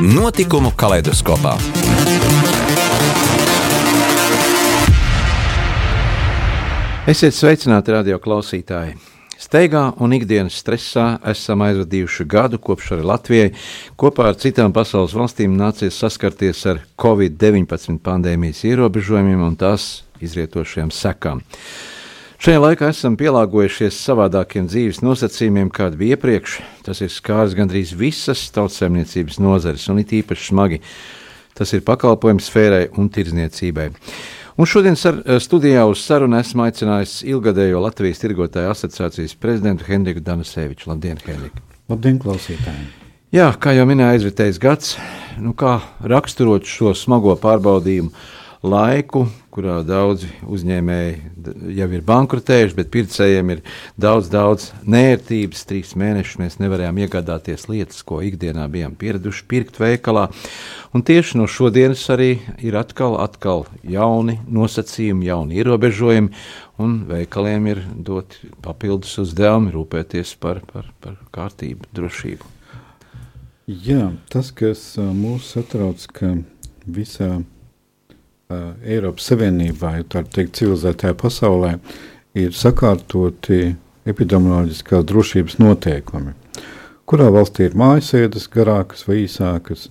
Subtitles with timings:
[0.00, 1.58] Notikumu kaleidoskopā.
[7.04, 8.94] Esiet sveicināti, radio klausītāji!
[9.36, 13.52] Steigā un ikdienas stresā esam aizvadījuši gadu, kopš arī Latvijai
[14.00, 19.90] kopā ar citām pasaules valstīm nācies saskarties ar Covid-19 pandēmijas ierobežojumiem un tās
[20.24, 21.44] izrietošajām sekām.
[22.40, 26.54] Šajā laikā esam pielāgojušies savādākiem dzīves nosacījumiem, kāda bija iepriekš.
[26.86, 30.78] Tas ir skārs gandrīz visas tautsēmniecības nozares, un it īpaši smagi
[31.52, 33.90] tas ir pakalpojumu sfērai un tirdzniecībai.
[34.56, 40.88] Un šodien studijā uz sarunu esmu aicinājis ilgadējo Latvijas tirgotāju asociācijas prezidentu Henriku Danaseviču.
[40.94, 41.60] Labdien, Henrika!
[41.92, 42.88] Labdien, klausītāji!
[43.36, 44.96] Jā, kā jau minēja, aizvitējis gads,
[45.44, 48.08] nu kā raksturot šo smago pārbaudījumu
[48.64, 53.62] laiku, kurā daudzi uzņēmēji jau ir bankrotējuši, bet pircējiem ir
[54.00, 55.64] daudz, daudz nērtības.
[55.68, 60.28] Trīs mēnešus mēs nevarējām iegādāties lietas, ko ikdienā bijām pieraduši pirkt veikalā.
[60.94, 62.30] Un tieši no šodienas arī
[62.62, 66.32] ir atkal, atkal jauni nosacījumi, jauni ierobežojumi,
[66.80, 72.56] un veikaliem ir doti papildus uzdevumi rūpēties par, par, par kārtību, drošību.
[73.70, 76.32] Jā, tas, kas mūs satrauc, ka
[76.90, 77.36] visā
[78.50, 81.76] uh, Eiropas Savienībā, ja tā teikt, civilizētajā pasaulē,
[82.38, 83.74] ir sakārtoti
[84.10, 86.34] epidemioloģiskās drošības noteikumi.
[87.10, 89.88] Kurā valstī ir mājasēdes garākas vai īsākas,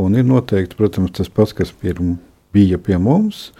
[0.00, 2.16] un ir noteikti, protams, tas pats, kas pirm,
[2.54, 3.50] bija pie mums,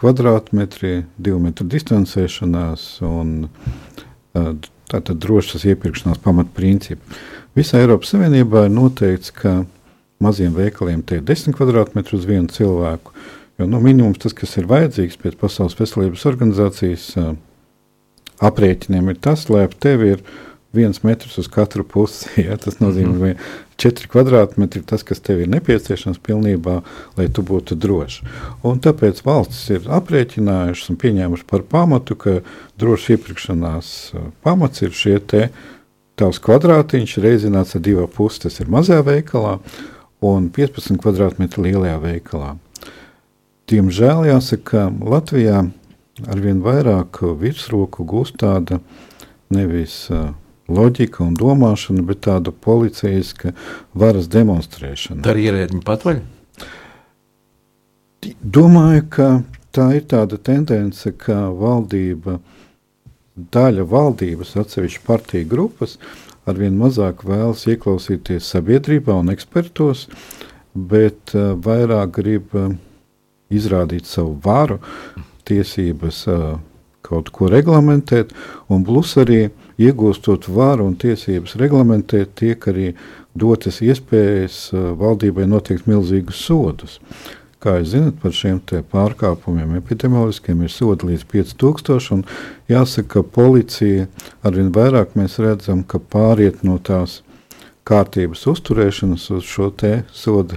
[0.00, 4.54] kvadrātmetri, divu metru distancēšanās un uh,
[4.90, 7.20] tātad drošas iepirkšanās pamatprincipi.
[7.56, 9.60] Visā Eiropas Savienībā ir noteikts, ka
[10.22, 13.14] maziem veikaliem tie ir 10 kvadrātmetri uz vienu cilvēku,
[13.60, 17.34] Jo nu, minimums tas, kas ir vajadzīgs pēc Pasaules veselības organizācijas uh,
[18.40, 20.22] aprēķiniem, ir tas, lai ap tevi ir
[20.72, 22.30] viens metrs uz katru pusi.
[22.46, 22.56] Ja?
[22.56, 23.58] Tas nozīmē, ka mm -hmm.
[23.76, 26.80] četri kvadrātmetri ir tas, kas tev ir nepieciešams pilnībā,
[27.18, 28.22] lai tu būtu drošs.
[28.64, 32.40] Un tāpēc valstis ir aprēķinājušas un pieņēmušas par pamatu, ka
[32.78, 34.12] drošs iepirkšanās
[34.42, 35.50] pamats ir šie te
[36.16, 38.42] tavs kvadrātiņš reizināts ar divām pusēm.
[38.42, 39.58] Tas ir mazajā veikalā
[40.20, 42.56] un 15 kvadrātmetru lielajā veikalā.
[43.70, 45.60] Diemžēl jāsaka, ka Latvijā
[46.26, 48.80] arvien vairāk virsroku gūst tāda
[49.54, 50.08] nevis
[50.70, 53.52] loģika un domāšana, bet tāda policijaska
[53.94, 55.22] varas demonstrēšana.
[55.22, 56.20] Tā ir ierēģiņa patvaļ?
[58.58, 59.28] Domāju, ka
[59.74, 62.40] tā ir tāda tendence, ka valdība,
[63.54, 65.96] daļa valdības, atsevišķi partiju grupas,
[66.50, 70.08] arvien mazāk vēlas ieklausīties sabiedrībā un ekspertos,
[70.74, 72.54] bet vairāk grib
[73.50, 74.78] izrādīt savu varu,
[75.48, 76.24] tiesības
[77.10, 78.32] kaut ko reglamentēt,
[78.70, 79.48] un plus arī
[79.80, 82.92] iegūstot varu un tiesības reglamentēt, tiek arī
[83.34, 86.98] dotas iespējas valdībai noteikt milzīgus sodus.
[87.60, 92.22] Kā jūs zināt, par šiem pārkāpumiem epidemioloģiskiem ir sodi līdz 5000, un
[92.72, 94.06] jāsaka, ka policija
[94.46, 97.20] arvien vairāk mēs redzam, ka pāriet no tās
[97.84, 100.56] kārtības uzturēšanas uz šo te sodu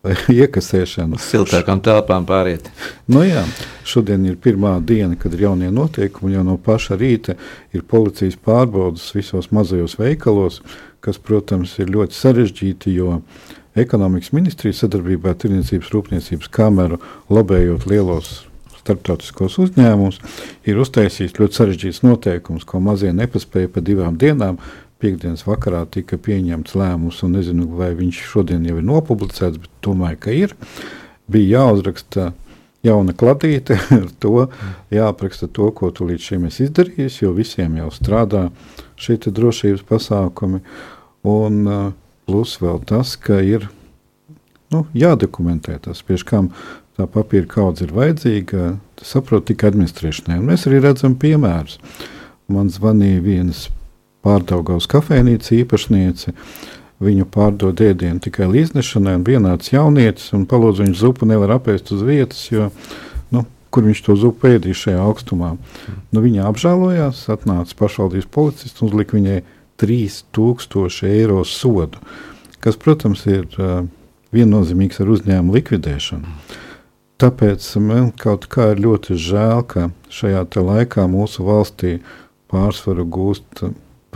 [0.42, 1.18] iekasēšanu.
[1.18, 2.70] Uz siltākām telpām pāriet.
[3.10, 3.42] Nu jā,
[3.88, 6.34] šodien ir pirmā diena, kad ir jaunie noteikumi.
[6.36, 7.36] Jau no paša rīta
[7.76, 10.60] ir policijas pārbaudas visos mazajos veikalos,
[11.04, 13.20] kas, protams, ir ļoti sarežģīti, jo
[13.78, 17.00] ekonomikas ministrija sadarbībā ar Tirniecības rūpniecības kameru
[17.32, 18.40] lobējot lielos
[18.80, 20.18] starptautiskos uzņēmumus,
[20.68, 24.56] ir uztaisījis ļoti sarežģīts noteikums, ko mazie nepaspēja pa divām dienām
[25.00, 30.20] piekdienas vakarā tika pieņemts lēmums, un nezinu, vai viņš šodien jau ir nopublicēts, bet domāju,
[30.24, 30.54] ka ir.
[31.30, 32.30] Bija jāuzraksta
[32.86, 34.46] jauna kladīte ar to,
[34.94, 38.48] jāapraksta to, ko tu līdz šim esi izdarījis, jo visiem jau strādā
[39.00, 40.62] šie drošības pasākumi.
[41.28, 41.66] Un
[42.28, 43.68] plus vēl tas, ka ir
[44.72, 46.52] nu, jādokumentē tas, pie kam
[46.96, 48.70] tā papīra kaudze ir vajadzīga,
[49.00, 50.38] tas saprot tikai administrēšanai.
[50.40, 51.78] Un mēs arī redzam piemērus.
[52.50, 53.68] Man zvanīja viens
[54.24, 56.34] pārdaugās kafejnīca īpašniece.
[57.00, 62.02] Viņu pārdod ēdienu tikai līdznešanai, un vienāds jaunietis, un palūdzu viņš zupu nevar apēst uz
[62.04, 62.68] vietas, jo,
[63.32, 65.54] nu, kur viņš to zupu ēdīs šajā augstumā.
[66.12, 69.38] Nu, viņa apžēlojās, atnāca pašvaldības policists un uzlika viņai
[69.80, 72.04] 3000 eiro sodu,
[72.60, 73.86] kas, protams, ir uh,
[74.36, 76.34] viennozīmīgs ar uzņēmumu likvidēšanu.
[77.20, 81.98] Tāpēc man kaut kā ir ļoti žēl, ka šajā laikā mūsu valstī
[82.52, 83.64] pārsvaru gūst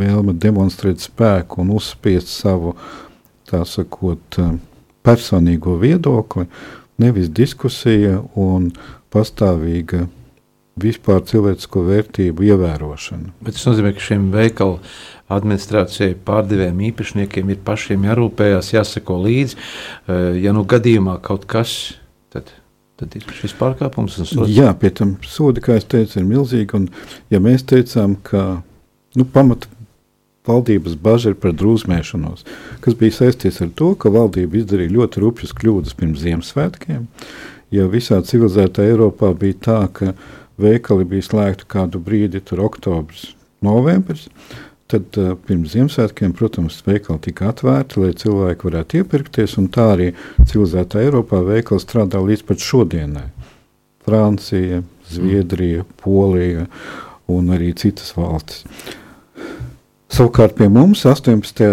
[0.01, 2.75] vēlme demonstrēt spēku un uzspiest savu,
[3.51, 4.41] sakot,
[5.05, 6.49] personīgo viedokli,
[6.99, 8.71] nevis diskusija un
[9.15, 10.07] pastāvīga
[10.81, 13.35] vispār cilvēcisko vērtību ievērošana.
[13.45, 14.81] Bet tas nozīmē, ka šiem veikalu
[15.35, 19.59] administrācijai, pārdevējiem, īpašniekiem ir pašiem jārūpējas, jāsako līdzi.
[19.59, 21.95] Eh, ja nu gadījumā kaut kas,
[22.35, 22.51] tad,
[23.01, 24.19] tad ir šis pārkāpums.
[24.51, 26.81] Jā, pie tam sodi, kā es teicu, ir milzīgi.
[26.81, 26.91] Un,
[27.33, 28.45] ja mēs teicām, ka
[29.15, 29.71] nu, pamata
[30.49, 32.45] valdības bažas ir par drūzmēšanos,
[32.85, 37.07] kas bija saistīts ar to, ka valdība izdarīja ļoti rupjas kļūdas pirms Ziemassvētkiem.
[37.75, 40.13] Ja visā civilizētā Eiropā bija tā, ka
[40.61, 43.33] veikali bija slēgti kādu brīdi, tur oktobris,
[43.65, 44.29] novembris,
[44.93, 50.11] tad uh, pirms Ziemassvētkiem, protams, veikali tika atvērti, lai cilvēki varētu iepirkties, un tā arī
[50.45, 53.31] civilizētā Eiropā veikali strādā līdz pat šodienai.
[54.05, 56.67] Francija, Zviedrija, Polija
[57.33, 58.67] un arī citas valstis.
[60.15, 61.65] Savukārt pie mums 18.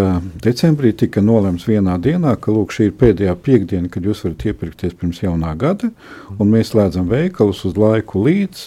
[0.42, 4.96] decembrī tika nolemts vienā dienā, ka lūk, šī ir pēdējā piekdiena, kad jūs varat iepirkties
[4.98, 5.92] pirms jaunā gada,
[6.40, 8.64] un mēs slēdzam veikalus uz laiku līdz.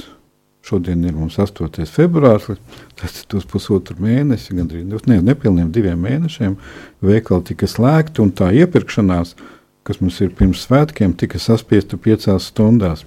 [0.68, 1.88] Šodien ir mums 8.
[1.90, 2.60] februāris,
[3.00, 6.54] tas ir uz pusotru mēnesi, gandrīz ne, nepilniem diviem mēnešiem.
[7.02, 9.34] Veikali tika slēgti, un tā iepirkšanās,
[9.82, 13.02] kas mums ir pirms svētkiem, tika saspiesta piecās stundās.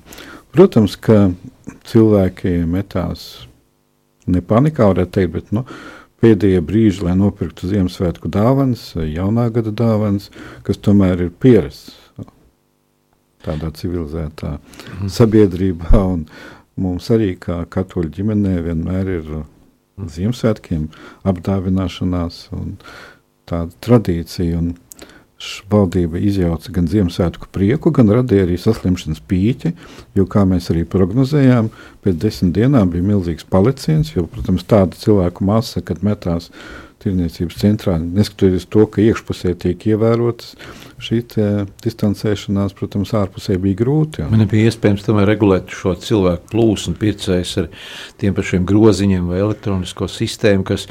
[0.52, 1.30] Protams, ka
[1.88, 3.48] cilvēki metās
[4.28, 5.64] ne panikā, varētu teikt, bet nu,
[6.24, 10.32] pēdējie brīži, lai nopirktu Ziemassvētku dāvanas, jaunā gada dāvanas,
[10.68, 11.96] kas tomēr ir pierasts
[13.48, 15.12] tādā civilizētā mm.
[15.14, 16.02] sabiedrībā.
[16.78, 19.30] Mums arī, kā katoļu ģimenē, vienmēr ir
[19.98, 20.90] Ziemassvētkiem
[21.26, 22.76] apdāvināšanās un
[23.50, 24.60] tāda tradīcija.
[24.60, 24.76] Un
[25.70, 29.74] valdība izjauca gan Ziemassvētku prieku, gan radīja arī saslimšanas pīķi,
[30.18, 31.70] jo, kā mēs arī prognozējām,
[32.06, 36.50] pēc desmit dienām bija milzīgs paliciens, jo, protams, tāda cilvēku masa, kad metās
[37.04, 40.56] tirniecības centrā, neskatoties to, ka iekšpusē tiek ievērotas
[40.98, 41.20] šī
[41.84, 44.26] distancēšanās, protams, ārpusē bija grūti.
[44.26, 47.70] Man nebija iespējams tomēr regulēt šo cilvēku plūsmu, pircējs ar
[48.18, 50.88] tiem pašiem groziņiem vai elektronisko sistēmu, kas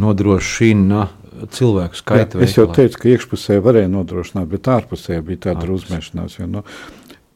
[0.00, 1.10] nodrošina
[1.56, 2.40] cilvēku skaitu.
[2.40, 6.38] Jā, es jau teicu, ka iekšpusē varēja nodrošināt, bet ārpusē bija tāda uzmēšanās.
[6.40, 6.64] Jo, nu,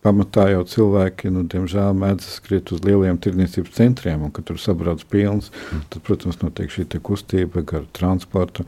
[0.05, 5.05] pamatā jau cilvēki, nu, diemžēl, mēdz skriet uz lieliem tirdzniecības centriem, un kad tur sabrauc
[5.11, 5.87] pilns, mm.
[5.95, 8.67] tad, protams, notiek šī kustība gar transportu.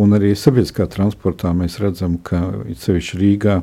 [0.00, 2.40] Un arī sabiedriskā transportā mēs redzam, ka
[2.82, 3.60] sevišķi Rīgā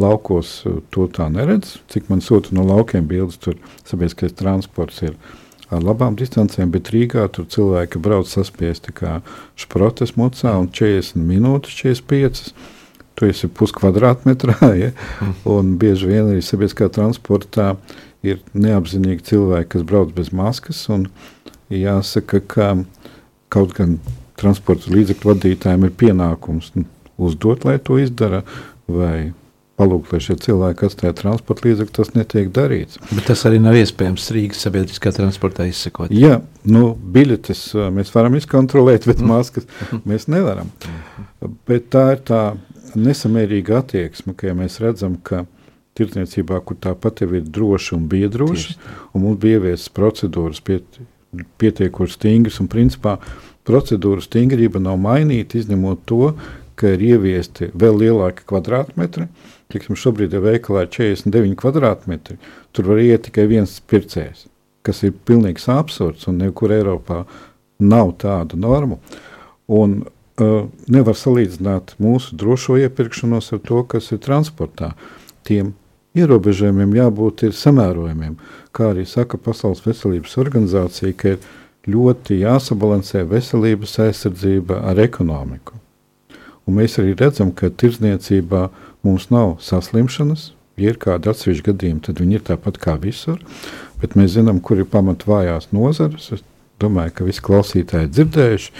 [0.00, 0.60] laukos
[0.92, 1.78] to tā neredz.
[1.92, 3.56] Cik man sūta no laukiem bildes, tur
[3.88, 5.16] sabiedriskais transports ir
[5.70, 9.20] ar labām distancēm, bet Rīgā tur cilvēki brauc saspiesti kā
[9.58, 12.52] šprotes mocā un 40 minūtes, 45.
[13.18, 14.92] Tu esi puskvadrātmetrā, ja?
[15.48, 17.74] un bieži vien arī sabiedriskā transportā
[18.26, 20.86] ir neapzinīgi cilvēki, kas brauc bez maskas.
[21.70, 22.70] Jāsaka, ka
[23.52, 23.98] kaut gan
[24.40, 26.72] transporta līdzekļu vadītājiem ir pienākums
[27.20, 28.42] uzdot, lai to izdara,
[28.90, 29.32] vai
[29.80, 33.00] palūgt, lai šie cilvēki atstāja transporta līdzekļus, tas netiek darīts.
[33.10, 36.12] Bet tas arī nav iespējams Rīgas sabiedriskā transportā izsekot.
[36.14, 37.64] Jā, nu, biļetes
[37.96, 39.32] mēs varam izkontrolēt, bet mm.
[39.32, 39.68] maskas
[40.04, 40.68] mēs nevaram.
[41.68, 42.42] Bet tā ir tā
[42.98, 45.44] nesamērīga attieksme, ka ja mēs redzam, ka
[45.98, 48.76] tirdzniecībā, kur tāpat ir droši un bija droši,
[49.14, 51.00] un mums bija ieviesas procedūras piet,
[51.60, 53.16] pietiekoši stingras, un principā
[53.68, 56.34] procedūra stingrība nav mainīta, izņemot to,
[56.80, 59.28] ka ir ieviesti vēl lielāki kvadrātmetri,
[59.70, 62.40] Tiksim, šobrīd ir veikalā 49 kvadrātmetri.
[62.74, 64.48] Tur var iet tikai viens pircējs,
[64.86, 67.22] kas ir pilnīgs absurds un nekur Eiropā
[67.78, 68.98] nav tādu normu.
[69.70, 70.00] Un,
[70.42, 74.90] uh, nevar salīdzināt mūsu drošo iepirkšanos ar to, kas ir transportā.
[75.46, 75.76] Tiem
[76.18, 78.34] ierobežojumiem jābūt samērojumiem.
[78.74, 81.50] Kā arī saka Pasaules veselības organizācija, ka ir
[81.86, 85.78] ļoti jāsabalansē veselības aizsardzība ar ekonomiku.
[86.68, 92.02] Un mēs arī redzam, ka tirdzniecībā uh, Mums nav saslimšanas, ja ir kādi atsevišķi gadījumi,
[92.04, 93.40] tad viņi ir tāpat kā visur.
[94.00, 96.30] Bet mēs zinām, kur ir pamat vājās nozares.
[96.36, 96.44] Es
[96.80, 98.74] domāju, ka visi klausītāji dzirdējuši,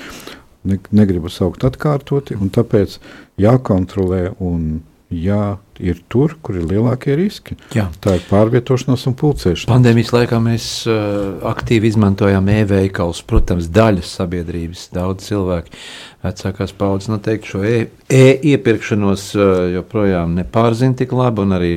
[0.68, 2.98] ne, negribu saukt atkārtoti, un tāpēc
[3.40, 7.56] jākontrolē un jā, ir tur, kur ir lielākie riski.
[7.74, 7.88] Jā.
[8.02, 9.66] Tā ir pārvietošanās un pulcēšanās.
[9.70, 13.22] Pandēmijas laikā mēs uh, aktīvi izmantojām e-veikalus.
[13.26, 15.74] Protams, daļas sabiedrības, daudz cilvēku,
[16.22, 21.74] vecākās paudzes noteikti šo e-iepirkšanos e uh, joprojām nepārzina tik labi, un arī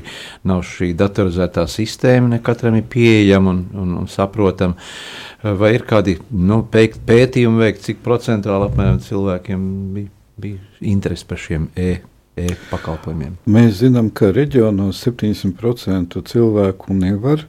[0.50, 4.78] nav šī datorizētā sistēma, ne katram ir pieejama un, un, un saprotama.
[5.44, 11.68] Vai ir kādi nu, pētījumi veikt, cik procentuāli apmēram cilvēkiem bija, bija interesi par šiem
[11.74, 12.12] e-iepirkšaniem?
[12.40, 13.38] E-pakalpojumiem?
[13.46, 17.46] Mēs zinām, ka reģionos 70% cilvēku nevar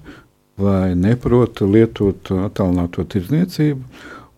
[0.60, 3.82] vai neprot lietot attālināto tirdzniecību,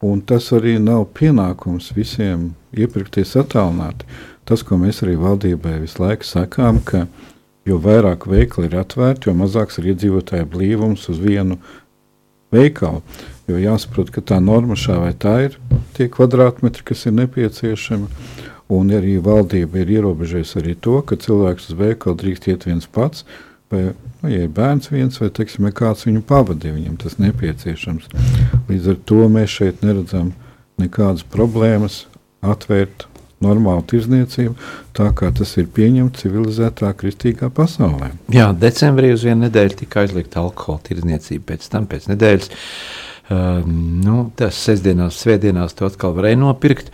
[0.06, 4.08] un tas arī nav pienākums visiem iepirkties attālināti.
[4.46, 7.06] Tas, ko mēs arī valdībai visu laiku sakām, ka
[7.66, 11.58] jo vairāk veikali ir atvērti, jo mazāks ir iedzīvotāju blīvums uz vienu
[12.54, 13.02] veikalu.
[13.50, 15.58] Jo jāsaprot, ka tā norma šā vai tā ir
[15.98, 18.06] tie kvadrātmetri, kas ir nepieciešami.
[18.72, 23.22] Un arī valdība ir ierobežojusi arī to, ka cilvēks uz veikalu drīkst iet viens pats,
[23.70, 23.92] vai,
[24.22, 28.10] nu, ja ir bērns viens, vai teiksim, kāds viņu pavadīja, viņam tas nepieciešams.
[28.70, 30.32] Līdz ar to mēs šeit neredzam
[30.82, 32.04] nekādas problēmas
[32.42, 33.06] atvērt
[33.44, 34.54] normālu tirzniecību,
[34.96, 38.10] tā kā tas ir pieņemts civilizētā kristīgā pasaulē.
[38.32, 42.50] Jā, decembrī uz vienu nedēļu tika aizliegta alkohola tirzniecība, pēc tam pēc nedēļas
[43.26, 46.92] nu, tas sestdienās, svētdienās to atkal varēja nopirkt.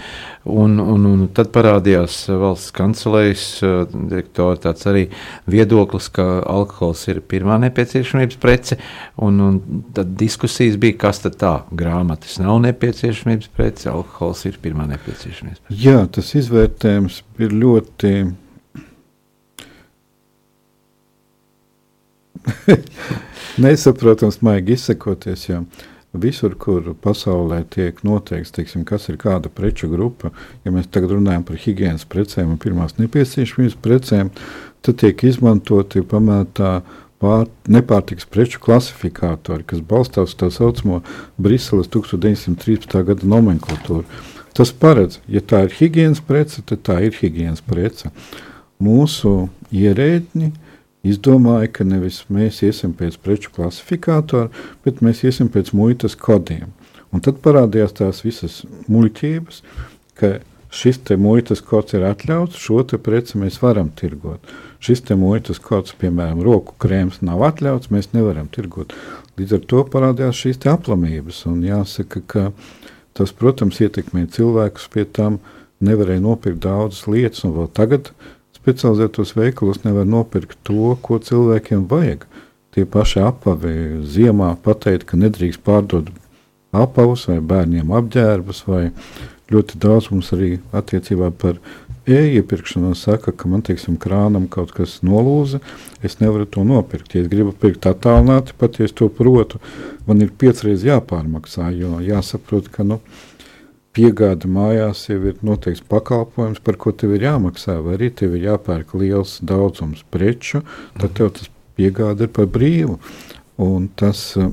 [0.48, 5.04] Un, un, un tad parādījās valsts kancelējas uh, direktora tāds arī
[5.46, 8.80] viedoklis, ka alkohols ir pirmā nepieciešamības prece.
[9.22, 9.60] Un, un
[9.94, 15.78] tad diskusijas bija, kas tad tā grāmatas nav nepieciešamības prece, alkohols ir pirmā nepieciešamības prece.
[15.84, 18.16] Jā, tas izvērtējums ir ļoti.
[23.62, 25.48] Nesaprotams, maigi izsakoties.
[25.52, 25.62] Jā.
[26.12, 30.28] Visur, kur pasaulē tiek noteikts, teiksim, kas ir kāda preču grupa,
[30.60, 34.28] ja mēs tagad runājam par higiēnas precēm un pirmās nepieciešamības precēm,
[34.84, 36.82] tad tiek izmantoti pamatā
[37.22, 41.00] pār, nepārtiks preču klasifikātori, kas balstās uz tā saucamo
[41.40, 42.98] Briseles 1913.
[43.08, 44.04] gada nomenklatūru.
[44.52, 48.12] Tas paredz, ja tā ir higiēnas prece, tad tā ir higiēnas prece.
[48.82, 50.52] Mūsu ierēdņi
[51.06, 54.50] izdomāja, ka nevis mēs iesim pēc preču klasifikātora,
[54.84, 56.70] bet mēs iesim pēc muitas kodiem.
[57.12, 59.60] Un tad parādījās tās visas muļķības,
[60.16, 60.38] ka
[60.72, 64.40] šis te muitas kods ir atļauts, šo te preci mēs varam tirgot.
[64.82, 68.94] Šis te muitas kods, piemēram, roku krēms nav atļauts, mēs nevaram tirgot.
[69.38, 72.46] Līdz ar to parādījās šīs te aplamības, un jāsaka, ka
[73.18, 75.38] tas, protams, ietekmē cilvēkus pie tam,
[75.84, 78.12] nevarēja nopirkt daudzas lietas, un vēl tagad
[78.62, 82.26] specializētos veikalos nevar nopirkt to, ko cilvēkiem vajag.
[82.72, 83.74] Tie paši apavi
[84.08, 86.08] ziemā pateikt, ka nedrīkst pārdot
[86.72, 88.84] apavus vai bērniem apģērbus, vai
[89.52, 91.58] ļoti daudz mums arī attiecībā par
[92.08, 95.60] e-iepirkšanu saka, ka man, teiksim, krānam kaut kas nolūza,
[96.02, 97.14] es nevaru to nopirkt.
[97.14, 99.60] Ja es gribu pirkt attālināti, pat ja es to protu,
[100.08, 102.98] man ir piecreiz jāpārmaksā, jo jāsaprot, ka, nu,
[103.96, 108.48] piegāde mājās jau ir noteikts pakalpojums, par ko tev ir jāmaksā, vai arī tev ir
[108.48, 110.62] jāpērk liels daudzums preču,
[110.98, 112.98] tad tev tas piegāde ir par brīvu.
[113.62, 114.50] Un tas uh,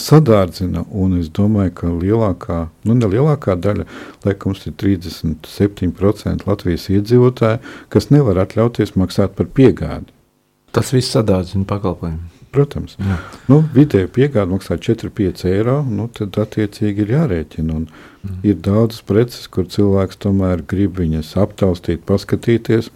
[0.00, 3.86] sadārdzina, un es domāju, ka lielākā, nu ne lielākā daļa,
[4.26, 7.62] laikam, ir 37% Latvijas iedzīvotāji,
[7.92, 10.12] kas nevar atļauties maksāt par piegādi.
[10.76, 12.35] Tas viss sadārdzina pakalpojumu.
[12.56, 13.18] Protams, Jā.
[13.52, 15.76] nu, vidēji piegāde maksā 4-5 eiro.
[15.84, 17.80] Nu, tad, attiecīgi, ir jārēķina.
[17.82, 18.38] Mm.
[18.48, 22.88] Ir daudzas preces, kur cilvēks tomēr grib viņas aptaustīt, paskatīties.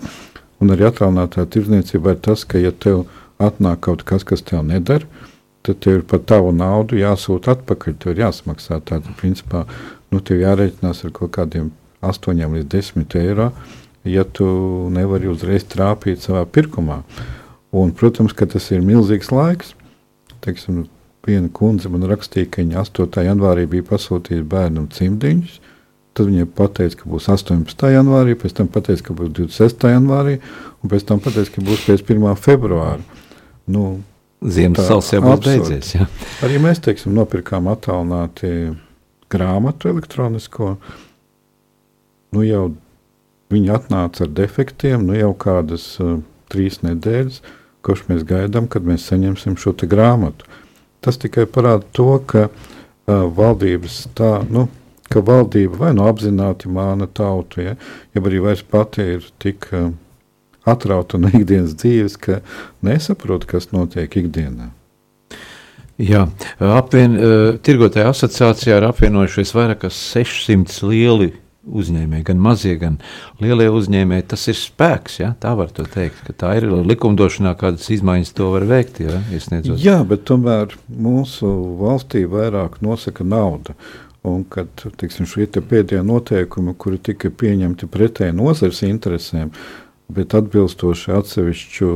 [0.64, 3.04] Un arī attālinātā tirdzniecībā ir tas, ka, ja tev
[3.40, 5.08] atnāk kaut kas, kas tev nedara,
[5.66, 7.98] tad tev ir par tavu naudu jāsūta atpakaļ.
[8.00, 9.66] Tev ir jāsmaksā tāda, principā,
[10.12, 11.68] nu, tev jārēķinās ar kaut kādiem
[12.00, 13.50] 8 līdz 10 eiro,
[14.08, 14.48] ja tu
[14.92, 17.02] nevari uzreiz trāpīt savā pirkumā.
[17.70, 19.74] Un, protams, ka tas ir milzīgs laiks.
[20.42, 20.84] Teiksim,
[21.26, 23.26] viena kundze man rakstīja, ka viņa 8.
[23.28, 25.58] janvārī bija pasūtījusi bērnam cimdiņus.
[26.18, 27.84] Tad viņa pateica, ka būs 18.
[27.94, 29.86] janvārī, pēc tam pateica, ka būs 26.
[29.92, 30.40] janvārī,
[30.82, 32.26] un pēc tam pateica, ka būs pēc 1.
[32.40, 33.22] februāra.
[33.70, 34.00] Nu,
[34.40, 35.92] Ziemassvētku jau būs beidzies.
[35.94, 36.08] Jā.
[36.46, 38.72] Arī mēs teiksim, nopirkām attālināti
[39.30, 40.72] grāmatu elektronisko.
[42.34, 42.64] Nu, jau
[43.52, 46.18] viņi atnāca ar defektiem, nu jau kādas uh,
[46.50, 47.42] trīs nedēļas.
[47.44, 47.56] Uh,
[47.86, 50.48] kurš mēs gaidām, kad mēs saņemsim šo grāmatu.
[51.00, 54.68] Tas tikai parāda to, ka uh, valdības tā, nu,
[55.10, 57.76] ka valdība vai nu apzināti māna tautu, ja,
[58.14, 59.90] ja arī vairs pati ir tik uh,
[60.68, 62.40] atrauta no ikdienas dzīves, ka
[62.86, 64.70] nesaprot, kas notiek ikdienā.
[66.00, 66.26] Jā,
[66.64, 71.32] apvien, uh, tirgotāja asociācijā ir apvienojušies vairāk kā 600 lieli
[71.68, 72.96] uzņēmēji, gan mazie, gan
[73.42, 75.18] lielie uzņēmēji, tas ir spēks.
[75.20, 75.32] Ja?
[75.40, 79.02] Tā var teikt, ka tā ir likumdošanā, kādas izmaiņas to var veikt.
[79.04, 79.20] Ja?
[79.34, 79.80] Iesniedzot.
[79.82, 81.50] Jā, bet tomēr mūsu
[81.80, 83.76] valstī vairāk nosaka nauda.
[84.26, 84.68] Un kad
[85.00, 89.52] tiksim, šie pēdējie noteikumi, kuri tika pieņemti pretēji nozares interesēm,
[90.12, 91.92] bet atbilstoši atsevišķu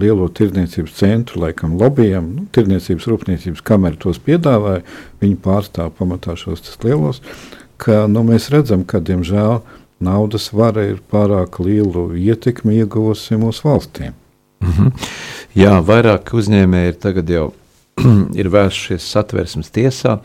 [0.00, 4.84] lielo tirdzniecības centru, laikam, lobbyiem, nu, tirdzniecības rūpniecības kamera tos piedāvāja.
[5.20, 7.20] Viņi pārstāv pamatā šos lielos.
[7.20, 9.60] Uh, ka nu, mēs redzam, ka diemžēl
[10.04, 14.14] naudas vara ir pārāk lielu ietekmi ieguvusi mūsu valstīm.
[14.60, 15.08] Mm -hmm.
[15.56, 17.52] Jā, vairāk uzņēmēji tagad jau
[18.40, 20.18] ir vērsušies satversmes tiesā,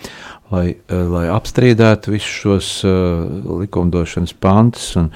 [0.51, 5.11] lai, lai apstrīdētu visus šos uh, likumdošanas pantus un,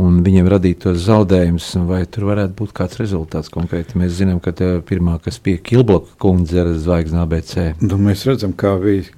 [0.00, 3.98] un viņiem radītos zaudējumus, vai tur varētu būt kāds rezultāts konkrēti.
[4.00, 4.52] Mēs zinām, ka
[4.86, 7.56] pirmā, kas pie Kilbloka kundze ir zvaigznes ABC.
[7.84, 9.10] Nu, mēs redzam, kā viņi,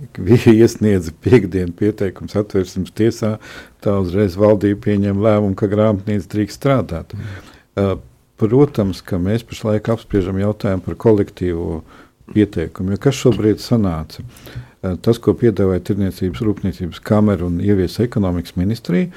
[0.57, 3.37] iesniedza piekdienu pieteikums atversmes tiesā,
[3.85, 7.15] tā uzreiz valdība pieņem lēmumu, ka grāmatnīca drīkst strādāt.
[7.17, 7.39] Mm.
[7.73, 7.95] Uh,
[8.43, 11.83] protams, ka mēs pašlaik apspriežam jautājumu par kolektīvo
[12.33, 14.25] pieteikumu, jo kas šobrīd sanāca?
[14.83, 19.13] Uh, tas, ko piedāvāja Tirniecības rūpniecības kamera un ievies ekonomikas ministrija,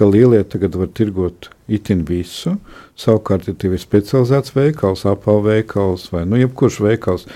[0.00, 2.56] ka lielie tagad var tirgot itin visu.
[2.96, 7.26] Savukārt, ja tev ir specializēts veikals, apavu veikals vai nu, jebkurš veikals,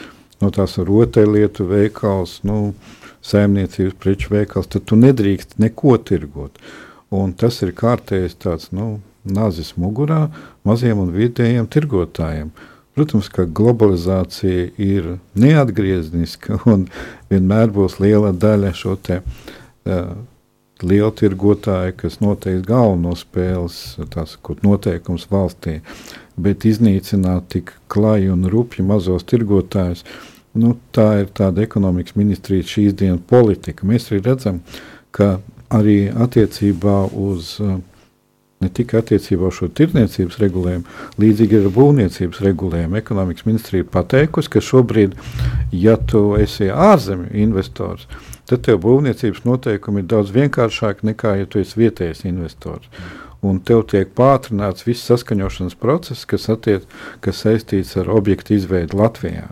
[0.40, 2.73] no tās rotaļlietu veikals, nu,
[3.25, 6.56] saimniecības preču veikals, tad tu nedrīkst neko tirgot.
[7.14, 10.26] Un tas ir kārtējs tāds nu, nazis mugurā
[10.64, 12.52] maziem un vidējiem tirgotājiem.
[12.94, 16.88] Protams, ka globalizācija ir neatgriezniska un
[17.33, 20.14] vienmēr būs liela daļa šo te, uh,
[20.82, 23.78] lieltirgotāji, kas noteiks galveno spēles
[24.10, 25.78] sakot, noteikums valstī,
[26.36, 30.04] bet iznīcināt tik klaju un rupju mazos tirgotājus.
[30.54, 33.86] Nu, tā ir tāda ekonomikas ministrijas šīs dienas politika.
[33.86, 34.60] Mēs arī redzam,
[35.14, 35.38] ka
[35.74, 37.56] arī attiecībā uz
[38.64, 43.00] ne tikai attiecībā uz šo tirdzniecības regulējumu, līdzīgi ir būvniecības regulējumu.
[43.00, 45.16] Ekonomikas ministrija ir pateikusi, ka šobrīd,
[45.74, 51.60] ja tu esi ārzemju investors, tad tev būvniecības noteikumi ir daudz vienkāršāki nekā, ja tu
[51.62, 52.88] esi vietējais investors.
[53.44, 56.84] Un tev tiek pātrināts viss saskaņošanas process, kas, attiec,
[57.24, 59.50] kas saistīts ar objektu izveidi Latvijā.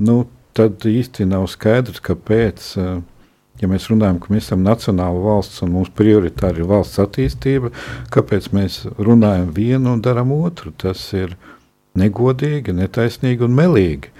[0.00, 0.24] Nu,
[0.56, 2.74] tad īsti nav skaidrs, kāpēc.
[3.60, 7.68] Ja mēs runājam, ka mēs esam nacionāla valsts un mūsu prioritāte ir valsts attīstība,
[8.12, 10.72] kāpēc mēs runājam vienu un darām otru?
[10.80, 11.34] Tas ir
[12.00, 14.14] negodīgi, netaisnīgi un melīgi.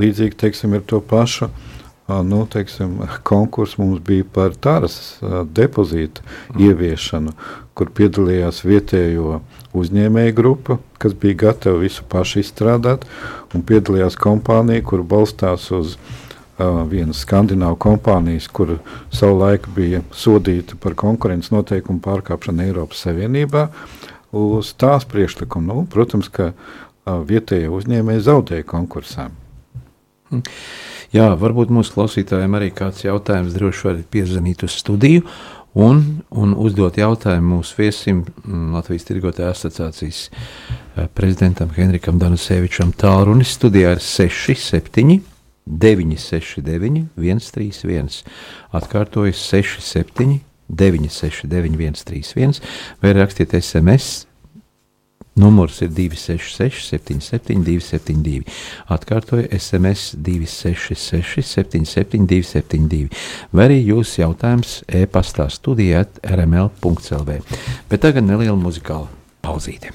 [0.00, 1.70] Līdzīgi teiksim, ir to pašu uh,
[2.26, 4.94] nu, teiksim, konkurss mums bija par tāras
[5.54, 6.62] depozītu mm.
[6.66, 7.34] ieviešanu,
[7.78, 9.38] kur piedalījās vietējo
[9.76, 13.06] uzņēmēju grupa, kas bija gatava visu pašu izstrādāt,
[13.54, 18.78] un piedalījās kompānija, kur balstās uz uh, vienas skandināvu kompānijas, kur
[19.14, 23.68] savulaik bija sodīta par konkurences noteikumu pārkāpšanu Eiropas Savienībā,
[24.36, 25.70] uz tās priekšlikumu.
[25.72, 29.30] Nu, protams, ka uh, vietējie uzņēmēji zaudēja konkursā.
[30.30, 30.44] Mm.
[31.10, 35.24] Jā, varbūt mūsu klausītājiem arī kāds jautājums droši varat piezvanīt uz studiju
[35.74, 42.94] un, un uzdot jautājumu mūsu viesim mm, Latvijas Tirgotāju asociācijas eh, prezidentam Henrikam Danusevičam.
[42.94, 45.18] Tālrunis studijā ir 67
[45.66, 48.22] 969 131.
[48.70, 52.62] Atkārtoju 67 969 131
[53.02, 54.29] vai rakstiet SMS
[55.38, 58.42] Numurs ir 266, 77, 272.
[58.90, 63.08] Atkārtoju SMS 266, 77, 272.
[63.54, 67.40] Vai arī jūsu jautājums e-pastā studijāt rml.clv.
[67.88, 69.08] Bet tagad neliela muzikāla
[69.46, 69.94] pauzīte.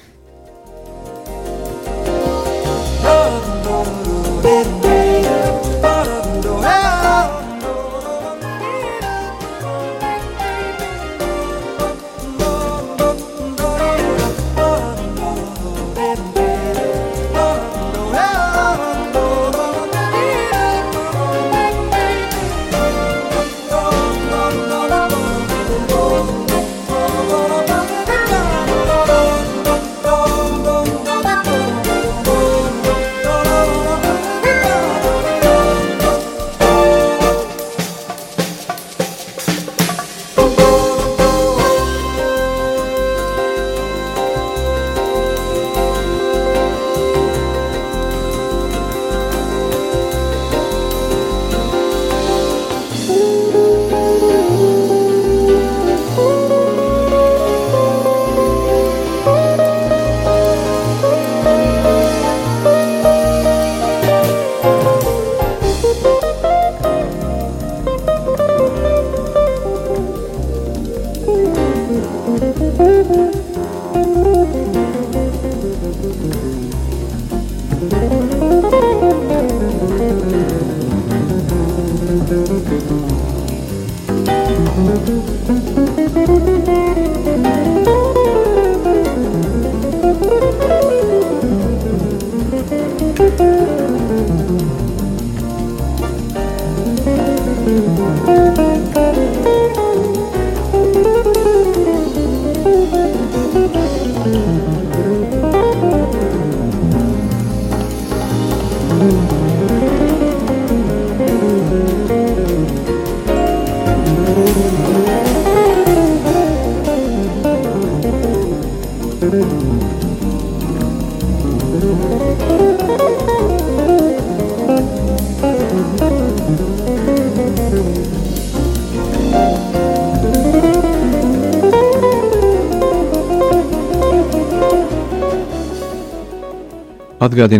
[119.16, 119.32] Atgādinu,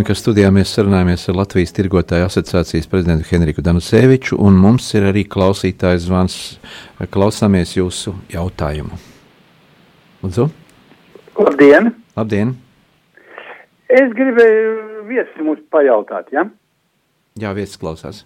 [0.04, 5.24] ka studijā mēs sarunājamies ar Latvijas Tirgotāju asociācijas prezidentu Henriku Danuseviču, un mums ir arī
[5.24, 6.60] klausītājs zvans.
[7.08, 9.00] Klausāmies jūsu jautājumu.
[10.20, 10.65] Lūdzu!
[11.37, 11.90] Labdien!
[12.16, 12.55] Labdien!
[13.92, 16.46] Es gribēju viesi mums pajautāt, ja?
[17.37, 18.22] Jā, viesis klausās.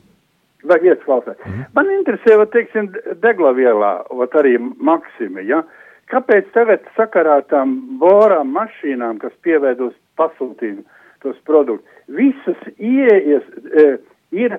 [0.63, 1.37] Vai viesis klausās?
[1.45, 1.65] Mm -hmm.
[1.75, 2.93] Man interesē, va, teiksim,
[3.23, 5.65] deglavielā, va, arī Maksimi, ja?
[6.11, 10.83] Kāpēc tagad sakarā tām borām mašīnām, kas pieveidos pasūtījumu,
[11.23, 11.91] tos produktus.
[12.09, 13.43] Visas ieejas
[13.75, 13.99] e,
[14.31, 14.59] ir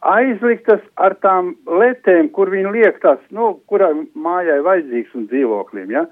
[0.00, 6.06] aizliktas ar tām letēm, kur viņi liek tās, nu, kurā mājai vajadzīgs un dzīvoklim, ja.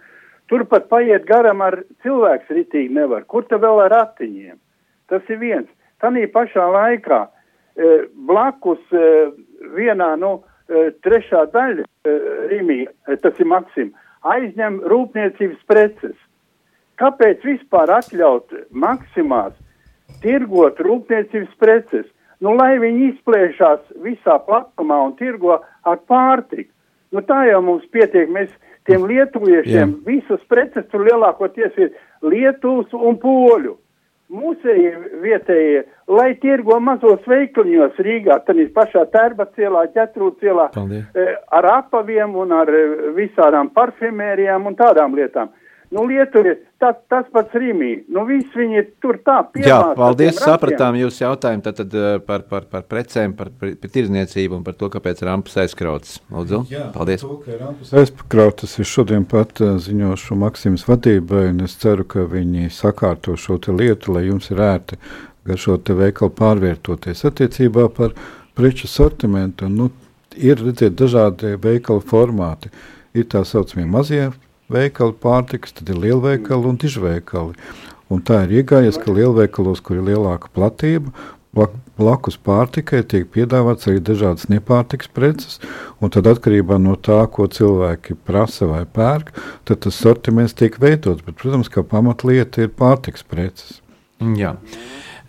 [0.50, 3.24] Turpat paiet garam ar cilvēks ritīgi nevar.
[3.26, 4.58] Kur te vēl ar ratiņiem?
[5.10, 5.70] Tas ir viens.
[6.02, 7.90] Tanī pašā laikā e,
[8.28, 9.06] blakus e,
[9.74, 10.36] vienā, nu,
[10.68, 12.16] e, trešā daļa e,
[12.52, 13.90] Rimī, e, tas ir Maksim,
[14.26, 16.16] aizņem rūpniecības preces.
[17.00, 19.56] Kāpēc vispār atļaut Maksimās
[20.22, 22.06] tirgot rūpniecības preces,
[22.40, 26.70] nu, lai viņi izplēšās visā platumā un tirgo ar pārtiku.
[27.14, 28.50] Nu, tā jau mums pietiek, mēs
[28.86, 30.04] tiem lietuviešiem Jā.
[30.06, 31.92] visas preces tur lielākoties ir
[32.26, 33.76] Lietuvas un Poļu.
[34.26, 34.88] Mūsēji
[35.22, 41.68] vietējie, lai tirgo mazos veikliņos Rīgā, tad ir pašā tērba cielā, ķetrū cielā, e, ar
[41.76, 42.80] apaviem un ar e,
[43.14, 45.52] visādām parfimērijām un tādām lietām.
[45.94, 48.04] Nu, Lietuva ir tas, tas pats Rīmī.
[48.12, 49.68] Nu, viss viņi tur tā piemāca.
[49.68, 54.58] Jā, paldies, sapratām jūsu jautājumu tātad eh, par, par, par precēm, par, par, par tirzniecību
[54.58, 56.20] un par to, kāpēc rampas aizkrautas.
[56.32, 57.24] Lūdzu, Jā, paldies.
[57.24, 62.26] To, ka rampas aizkrautas es šodien pat uh, ziņošu Maksimas vadībai, un es ceru, ka
[62.30, 65.00] viņi sakārto šo te lietu, lai jums ir ērti
[65.46, 67.22] gar šo te veikalu pārvietoties.
[67.28, 68.16] Attiecībā par
[68.58, 69.92] preču sortimentu, nu,
[70.34, 72.72] ir, redziet, dažādi veikalu formāti.
[73.16, 74.26] Ir tā saucamie mazie
[74.72, 77.54] veikali pārtikas, tad ir lielveikali un dižveikali.
[78.12, 81.10] Un tā ir iegājies, ka lielveikalos, kur ir lielāka platība,
[81.96, 85.56] blakus pārtikai tiek piedāvāts arī dažādas nepārtikas preces,
[86.02, 89.32] un tad atkarībā no tā, ko cilvēki prasa vai pērk,
[89.64, 91.24] tad tas sortiments tiek veidots.
[91.24, 93.80] Bet, protams, kā pamatlieta ir pārtikas preces.
[94.36, 94.54] Jā.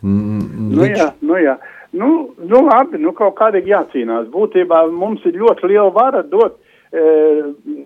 [0.03, 1.57] Nu, jā, nu, jā.
[1.97, 4.27] Nu, nu, labi, nu, kaut kādīgi jācīnās.
[4.33, 6.59] Būtībā mums ir ļoti liela vara dot
[6.91, 7.85] e,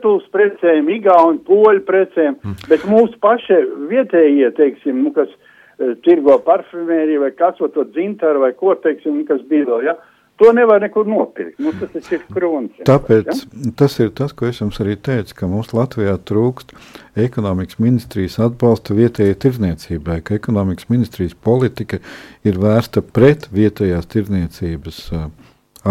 [0.00, 2.68] Lietuvas precēm, Igauni, Poļu precēm, mm.
[2.70, 3.58] bet mūsu paši
[3.90, 9.42] vietējie, teiksim, nu, kas uh, tirgo parfumēriju vai kas, to dzintaru vai ko, teiksim, kas
[9.50, 9.98] bīdo, ja,
[10.40, 11.58] to nevar nekur nopirkt.
[11.60, 12.72] Nu, tas ir krons.
[12.88, 13.72] Tāpēc ja?
[13.76, 16.72] tas ir tas, ko es jums arī teicu, ka mums Latvijā trūkst
[17.20, 22.00] ekonomikas ministrijas atbalsta vietējai tirdzniecībai, ka ekonomikas ministrijas politika
[22.48, 25.28] ir vērsta pret vietējās tirdzniecības uh,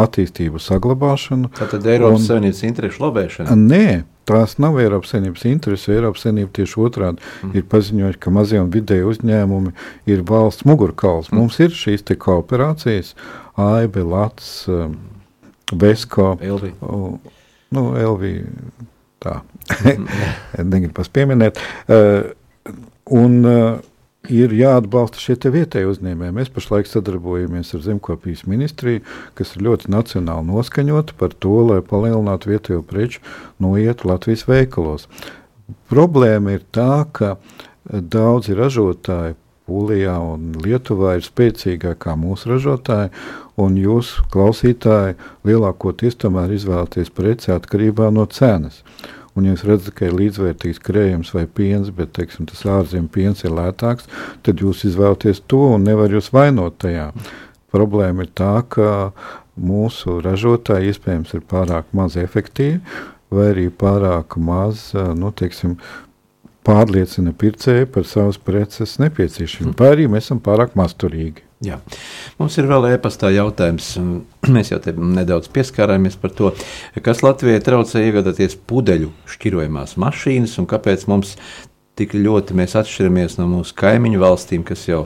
[0.04, 1.52] attīstību, saglabāšanu.
[1.58, 3.58] Tātad Eiropas un, Savienības interesu lobēšana?
[3.60, 5.90] Nē, tās nav Eiropas Savienības intereses.
[5.94, 7.56] Eiropas Savienība tieši otrādi mm.
[7.58, 9.74] ir paziņojusi, ka mazie un vidēji uzņēmumi
[10.12, 11.32] ir valsts mugurkauls.
[11.32, 11.42] Mm.
[11.42, 13.14] Mums ir šīs kooperācijas,
[13.60, 14.96] AIB, LATS, um,
[15.74, 16.74] Besko, Elvi.
[17.76, 18.34] Nu, Elvi
[19.22, 19.40] tā,
[20.74, 21.60] negribu pieminēt.
[21.90, 22.32] Uh,
[23.20, 23.89] un, uh,
[24.28, 26.36] ir jāatbalsta šie vietējie uzņēmēji.
[26.36, 29.04] Mēs pašlaik sadarbojamies ar Zemkopijas ministriju,
[29.40, 33.24] kas ir ļoti nacionāli noskaņota par to, lai palielinātu vietējo preču
[33.64, 35.08] noietu Latvijas veikalos.
[35.90, 37.38] Problēma ir tā, ka
[37.86, 39.38] daudzi ražotāji
[39.70, 43.12] Polijā un Lietuvā ir spēcīgāki kā mūsu ražotāji,
[43.62, 45.14] un jūs, klausītāji,
[45.46, 48.82] lielākoties tomēr izvēlaties preci atkarībā no cenas.
[49.40, 53.46] Un, ja jūs redzat, ka ir līdzvērtīgs krējums vai piens, bet teiksim, tas ārzemju piens
[53.46, 54.10] ir lētāks,
[54.44, 57.14] tad jūs izvēlaties to un nevar jūs vainot tajā.
[57.72, 58.90] Problēma ir tā, ka
[59.56, 62.82] mūsu ražotāji iespējams ir pārāk maz efektīvi
[63.34, 65.78] vai arī pārāk maz nu, teiksim,
[66.68, 71.46] pārliecina pircēju par savas preces nepieciešamību, vai arī mēs esam pārāk masturīgi.
[71.66, 71.82] Jā.
[72.40, 73.92] Mums ir vēl e-pastā jautājums.
[74.56, 76.54] Mēs jau nedaudz pieskārāmies par to,
[77.04, 81.36] kas Latvijai traucē iegādāties pudeļu šķirojamās mašīnas un kāpēc mums
[82.00, 85.04] tik ļoti atšķiramies no mūsu kaimiņu valstīm, kas jau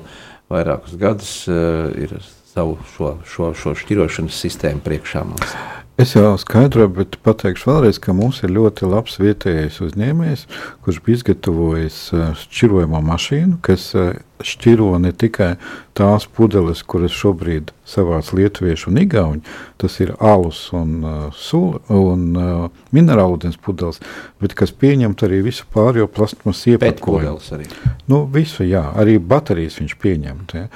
[0.53, 2.19] vairākus gadus uh, ir
[2.53, 5.57] savu šo, šo, šo šķirošanas sistēmu priekšā mums.
[5.97, 10.47] Es jau skaidroju, bet pateikšu vēlreiz, ka mums ir ļoti labs vietējais uzņēmējs,
[10.81, 15.51] kurš bija izgatavojis eh, šķirojamo mašīnu, kas eh, šķiro ne tikai
[15.93, 19.43] tās pudeles, kuras šobrīd savāc lietuvieši un igauņi,
[19.83, 21.45] tas ir alus un, uh,
[21.93, 24.01] un uh, minerālūdens pudeles,
[24.41, 27.61] bet kas pieņemt arī visu pārējo plastmas iepakojumu.
[28.09, 30.57] Nu, visu, jā, arī baterijas viņš pieņemt.
[30.57, 30.67] Ja.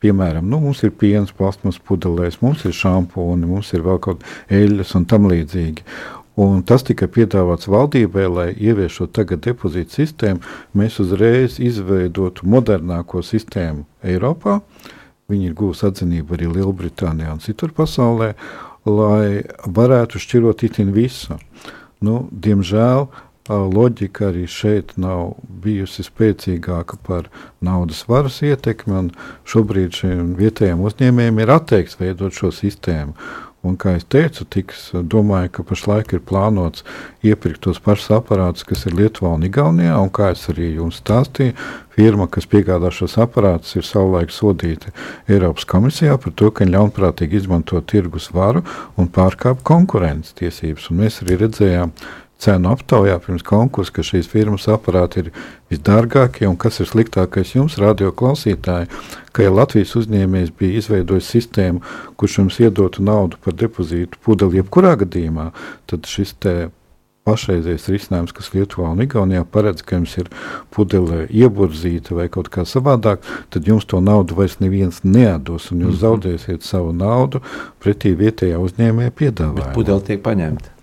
[0.00, 4.62] Piemēram, nu, mums ir piens, plasmas pudelēs, mums ir šampūni, mums ir vēl kaut kāda
[4.62, 5.84] eļļas un tam līdzīgi.
[6.40, 10.40] Un tas tika piedāvāts valdībai, lai ieviešot tagad depozītu sistēmu,
[10.78, 14.60] mēs uzreiz izveidotu modernāko sistēmu Eiropā.
[15.30, 18.32] Viņi ir guvusi atzinību arī Lielbritānijā un citur pasaulē,
[18.88, 21.36] lai varētu šķirot itin visu.
[22.00, 23.10] Nu, diemžēl
[23.50, 27.28] loģika arī šeit nav bijusi spēcīgāka par
[27.60, 29.10] naudas varas ietekmi.
[29.48, 33.16] Šobrīd šiem vietējiem uzņēmējiem ir atteikts veidot šo sistēmu.
[33.60, 36.80] Un, kā jau teicu, tiks, domāju, ka pašlaik ir plānots
[37.26, 39.98] iepirkt tos pašus aparātus, kas ir Lietuvā un Igaunijā.
[40.00, 41.52] Un, kā es arī jums stāstīju,
[41.92, 44.94] firma, kas piegādā šos aparātus, ir savulaik sodīta
[45.28, 48.64] Eiropas komisijā par to, ka ļaunprātīgi izmanto tirgus varu
[48.96, 50.88] un pārkāpj konkurences tiesības.
[50.88, 51.92] Un mēs arī redzējām
[52.40, 55.30] cenu aptaujā pirms konkursa, ka šīs firmas aparāti ir
[55.72, 58.90] visdārgākie un kas ir sliktākais jums, radio klausītāji,
[59.32, 61.84] ka ja Latvijas uzņēmējs bija izveidojis sistēmu,
[62.20, 65.50] kurš jums iedotu naudu par depozītu pudeli jebkurā gadījumā,
[65.90, 66.54] tad šis te
[67.28, 70.30] pašreizējais risinājums, kas Lietuvā un Igaunijā paredz, ka jums ir
[70.74, 75.86] pudele ieburzīta vai kaut kā savādāk, tad jums to naudu vairs neviens nedos, un jūs
[75.86, 76.02] mm -hmm.
[76.04, 77.42] zaudēsiet savu naudu
[77.84, 79.74] pretī vietējā uzņēmēja piedāvājumā.
[79.74, 80.79] Pudele tiek paņemta.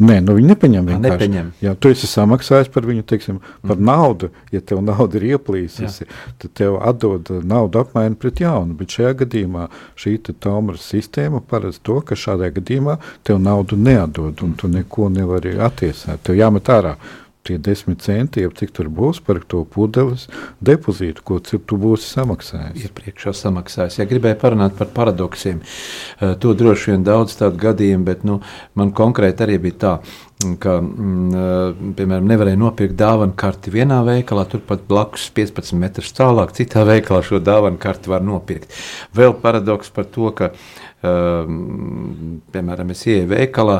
[0.00, 1.12] Nē, nu viņi nepaņem vienkārši.
[1.12, 1.48] Nepaņem.
[1.60, 3.84] Jā, tu esi samaksājis par viņu, teiksim, par mm.
[3.84, 4.30] naudu.
[4.54, 6.08] Ja tev nauda ir ieplīsusi,
[6.40, 8.76] tad tev atdod naudu apmaiņu pret jaunu.
[8.78, 9.68] Bet šajā gadījumā
[10.00, 12.96] šī tomra sistēma paredz to, ka šādā gadījumā
[13.28, 16.24] tev naudu neatdod un tu neko nevari attiesāt.
[16.24, 16.96] Tev jāmet ārā
[17.46, 20.26] tie desmit centi, jeb cik tur būs par to pudeles
[20.64, 22.88] depozītu, ko tu būsi samaksājis.
[22.88, 24.00] Iepriekš jau samaksājis.
[24.00, 28.40] Ja gribēju parunāt par paradoksiem, eh, to droši vien daudz tādu gadījumu, bet nu,
[28.74, 29.94] man konkrēti arī bija tā,
[30.60, 36.52] ka, mm, eh, piemēram, nevarēja nopirkt dāvanu karti vienā veikalā, turpat blakus 15 metrus tālāk,
[36.52, 38.68] citā veikalā šo dāvanu karti var nopirkt.
[39.14, 43.78] Vēl paradoks par to, ka uh, piemēram, es ienāku veikalā,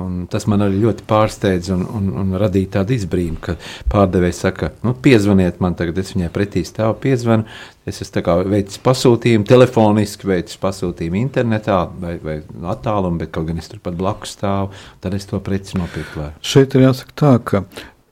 [0.00, 3.56] un tas man arī ļoti pārsteidz un, un, un radīja tādu izbrīnu, ka
[3.92, 7.44] pārdevējs saka, nu, piezvaniet man tagad, es viņai pretī stāvu, piezvanu.
[7.82, 12.36] Es esmu veicis pasūtījumu, telefoniski veicis pasūtījumu internetā vai, vai
[12.70, 14.70] attālumu, bet kaut gan es tur pat blakus stāvu,
[15.02, 16.28] tad es to preci nopirku.
[16.46, 17.64] Šeit ir jāsaka tā, ka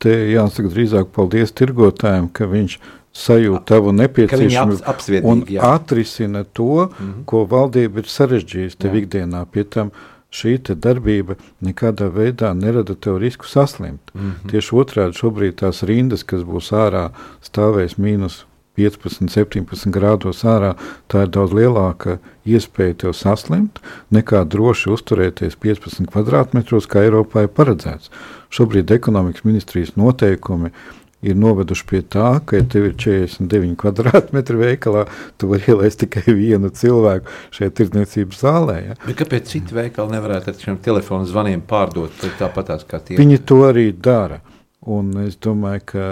[0.03, 5.61] te jāsaka drīzāk paldies tirgotājiem, ka viņš ir sajūt tavu nepieciešamību ap, un jā.
[5.75, 7.25] atrisina to, mm -hmm.
[7.25, 9.03] ko valdība ir sarežģījusi tev jā.
[9.03, 9.45] ikdienā.
[9.47, 9.91] Pie tam
[10.31, 14.01] šī darbība nekādā veidā nerada tev risku saslimt.
[14.15, 14.51] Mm -hmm.
[14.51, 17.11] Tieši otrādi šobrīd tās rindas, kas būs ārā,
[17.43, 18.45] stāvēs mīnus
[18.77, 20.75] 15, 17 grādos ārā,
[21.09, 27.49] tā ir daudz lielāka iespēja tev saslimt nekā droši uzturēties 15 kvadrātmetros, kā Eiropā ir
[27.49, 28.11] paredzēts.
[28.51, 34.61] Šobrīd ekonomikas ministrijas noteikumi ir ir noveduši pie tā, ka, ja tev ir 49 kvadrātmetri
[34.61, 35.07] veikalā,
[35.41, 38.77] tu vari ielaist tikai vienu cilvēku šajā tirdzniecības zālē.
[38.89, 38.97] Ja?
[39.05, 43.21] Bet kāpēc citi veikali nevarētu ar šiem telefonu zvaniem pārdot tāpatās kā tie?
[43.21, 44.41] Viņi to arī dara.
[44.89, 46.05] Un es domāju, ka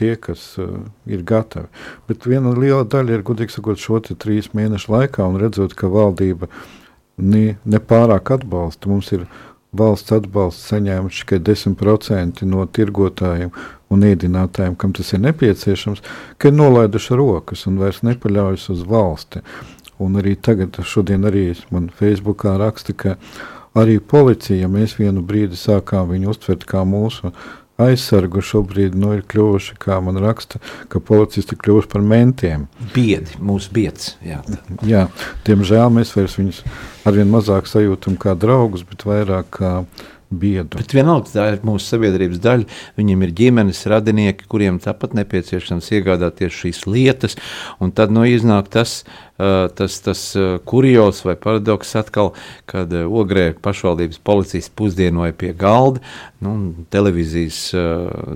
[0.00, 1.68] tie, kas uh, ir gatavi.
[2.08, 6.48] Bet viena liela daļa ir, gudīgi sakot, šo trīs mēnešu laikā, un redzot, ka valdība
[7.20, 8.88] nepārāk ne atbalsta.
[8.88, 9.26] Mums ir
[9.78, 13.52] valsts atbalsts saņēmuši tikai 10% no tirgotājiem
[13.94, 16.02] un iedinātājiem, kam tas ir nepieciešams,
[16.38, 19.44] ka ir nolaiduši rokas un vairs nepaļaujas uz valsti.
[20.02, 23.16] Un arī tagad, šodien arī man Facebookā raksta, ka
[23.78, 27.30] arī policija, ja mēs vienu brīdi sākām viņu uztvert kā mūsu
[27.80, 30.60] aizsargu, šobrīd nu, ir kļuvuši, kā man raksta,
[30.92, 32.68] ka policisti kļuvuši par mentiem.
[32.94, 34.14] Biedi, mūsu biedrs.
[34.24, 34.40] Jā.
[34.86, 35.06] jā,
[35.48, 36.62] diemžēl mēs viņus
[37.08, 39.72] arvien mazāk sajūtam kā draugus, bet vairāk kā
[40.34, 40.78] biedu.
[40.78, 42.66] Bet vienalga tā ir mūsu sabiedrības daļa.
[42.98, 47.38] Viņiem ir ģimenes radinieki, kuriem tāpat nepieciešams iegādāties šīs lietas.
[47.82, 49.02] Un tad nu, iznāk tas,
[49.36, 50.22] tas, tas
[50.68, 52.32] kurjos vai paradoks atkal,
[52.70, 56.02] kad Ogrē pašvaldības policijas pusdienoja pie galda.
[56.44, 57.66] Nu, televīzijas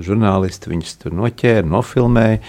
[0.05, 2.43] žurnālisti viņus tur noķēra, nofilmēja.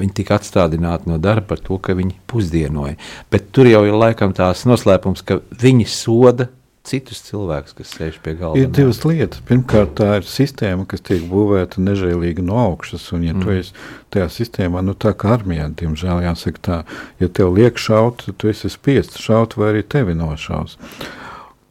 [0.00, 2.94] Viņi tika atstādināti no darba par to, ka viņi pusdienoja.
[3.32, 6.46] Bet tur jau ir laikam tās noslēpums, ka viņi soda
[6.86, 8.60] citus cilvēkus, kas sēž pie galda.
[8.60, 9.42] Ir divas lietas.
[9.46, 13.04] Pirmkārt, tā ir sistēma, kas tiek būvēta nežēlīgi no augšas.
[13.16, 13.44] Un, ja mm.
[13.44, 13.74] tu esi
[14.14, 16.78] tajā sistēmā, nu tā kā armijā, diemžēl jāsaka tā,
[17.20, 20.78] ja tev liek šaut, tad tu esi spiests šaut vai arī tevi nošaus.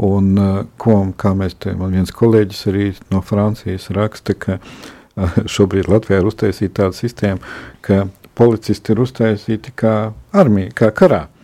[0.06, 5.42] Un, uh, ko, kā mēs te, man viens kolēģis arī no Francijas raksta, ka uh,
[5.58, 8.06] šobrīd Latvijā ir uztaisīta tāda sistēma, ka
[8.40, 9.98] policisti ir uztaisīti kā
[10.38, 11.26] armija, kā karā.
[11.26, 11.39] Mm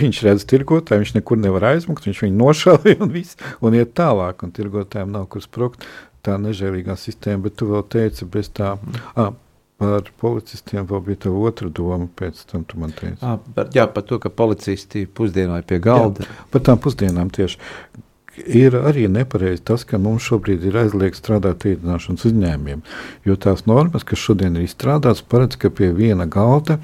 [0.00, 4.44] viņš redz tirgotāju, viņš nekur nevar aizmukt, viņš viņu nošāva un, viss, un iet tālāk,
[4.46, 5.86] un tirgotājiem nav kur sprukt.
[6.24, 8.76] Tā nežēlīgā sistēma, bet tu vēl teici, bez tā.
[9.12, 9.34] Ah,
[9.74, 13.18] Par policistiem vēl bija tā otra doma, pēc tam tu man teici.
[13.26, 16.22] À, par, jā, par to, ka policisti pusdienoja pie galda.
[16.22, 17.58] Jā, par tām pusdienām tieši.
[18.46, 22.82] Ir arī nepareizi tas, ka mums šobrīd ir aizliegts strādāt ēdināšanas uzņēmumiem.
[23.28, 26.78] Jo tās normas, kas šodien ir izstrādātas, paredz, ka pie viena galda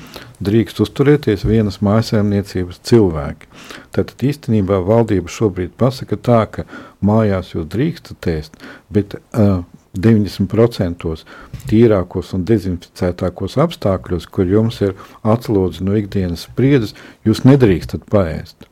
[0.45, 3.51] drīkst uzturēties vienas mājasēmniecības cilvēki.
[3.97, 6.69] Tātad īstenībā valdība šobrīd pasaka tā, ka
[7.05, 8.57] mājās jūs drīkstat ēst,
[8.93, 9.63] bet uh,
[9.99, 11.25] 90%
[11.71, 14.95] tīrākos un dezinficētākos apstākļos, kur jums ir
[15.27, 16.95] atslodzi no ikdienas spriedzes,
[17.27, 18.70] jūs nedrīkstat paēst.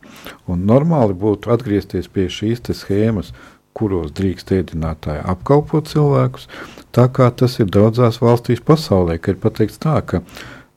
[0.49, 3.33] Un normāli būtu atgriezties pie šīs schēmas,
[3.79, 6.49] kuros drīkst ēdinātāji apkalpot cilvēkus,
[6.95, 10.23] tā kā tas ir daudzās valstīs pasaulē, ka ir pateikts tā, ka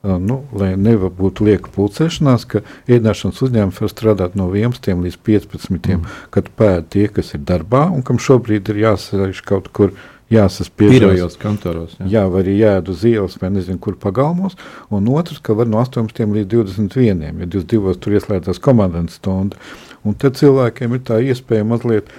[0.03, 6.15] nu, lai nebūtu lieka pulcēšanās, ka ēdināšanas uzņēmums var strādāt no 11 līdz 15, mm.
[6.33, 9.93] kad pēd tie, kas ir darbā un kam šobrīd ir jāsēž kaut kur
[10.31, 11.95] jāsaspiežas kantoros.
[11.99, 12.07] Jā.
[12.15, 14.57] jā, vai arī jāēd uz ielas vai nezinu, kur pagalmos.
[14.93, 19.59] Un otrs, ka var no 18 līdz 21, ja 22 tur ieslēdzās komandas stunda.
[20.07, 22.09] Un tad cilvēkiem ir tā iespēja mazliet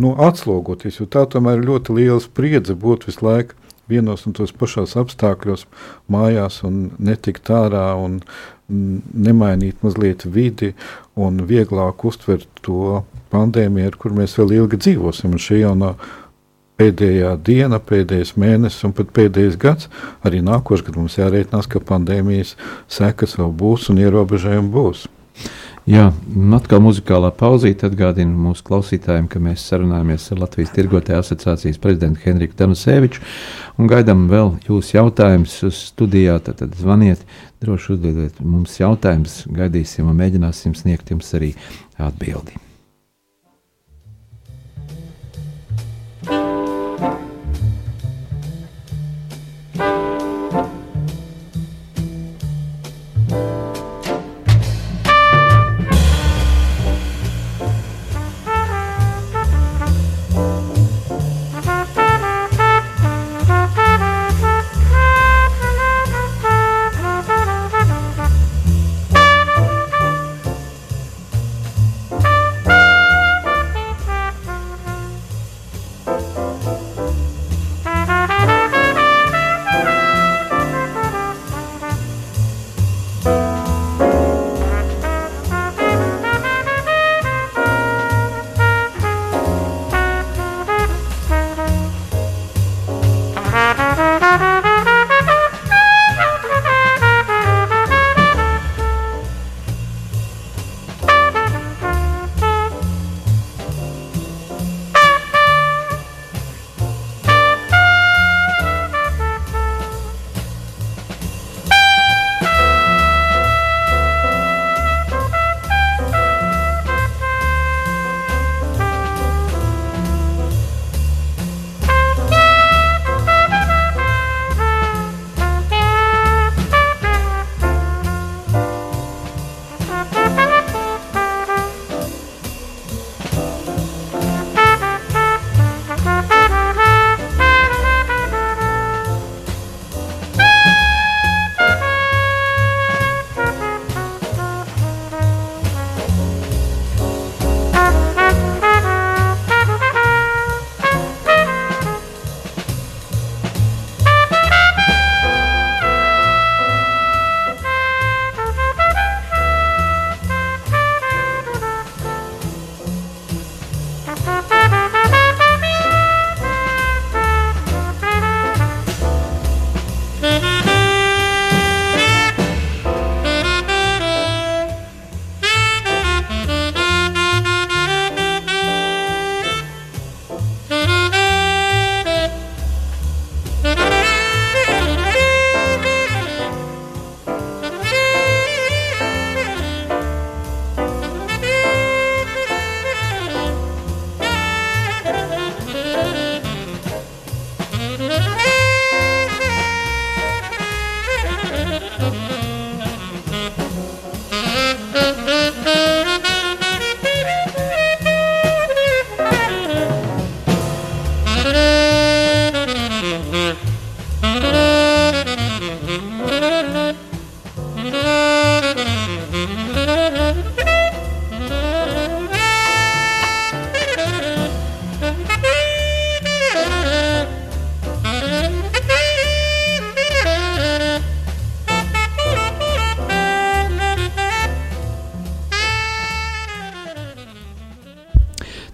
[0.00, 3.58] nu, atslogoties, jo tā tomēr ir ļoti liela spriedze būt visu laiku
[3.90, 5.66] vienos un tos pašos apstākļos
[6.12, 8.20] mājās un netikt ārā un
[8.70, 10.74] nemainīt mazliet vidi
[11.18, 13.02] un vieglāk uztvert to
[13.34, 15.34] pandēmiju, ar kur mēs vēl ilgi dzīvosim.
[15.34, 15.98] Un šī jau nav
[16.80, 19.88] pēdējā diena, pēdējais mēnesis un pat pēdējais gads.
[20.24, 22.56] Arī nākošais gads mums jārēķinās, ka pandēmijas
[22.90, 25.08] sekas vēl būs un ierobežojumi būs.
[25.88, 26.10] Jā,
[26.54, 32.58] atkal muzikālā pauzīte atgādina mūsu klausītājiem, ka mēs sarunājamies ar Latvijas Tirgotāju asociācijas prezidentu Henriku
[32.60, 33.24] Danuseviču
[33.80, 36.38] un gaidām vēl jūsu jautājumus studijā.
[36.46, 37.26] Tad, tad zvaniet,
[37.64, 41.54] droši uzdodiet mums jautājumus, gaidīsim un mēģināsim sniegt jums arī
[41.98, 42.69] atbildi.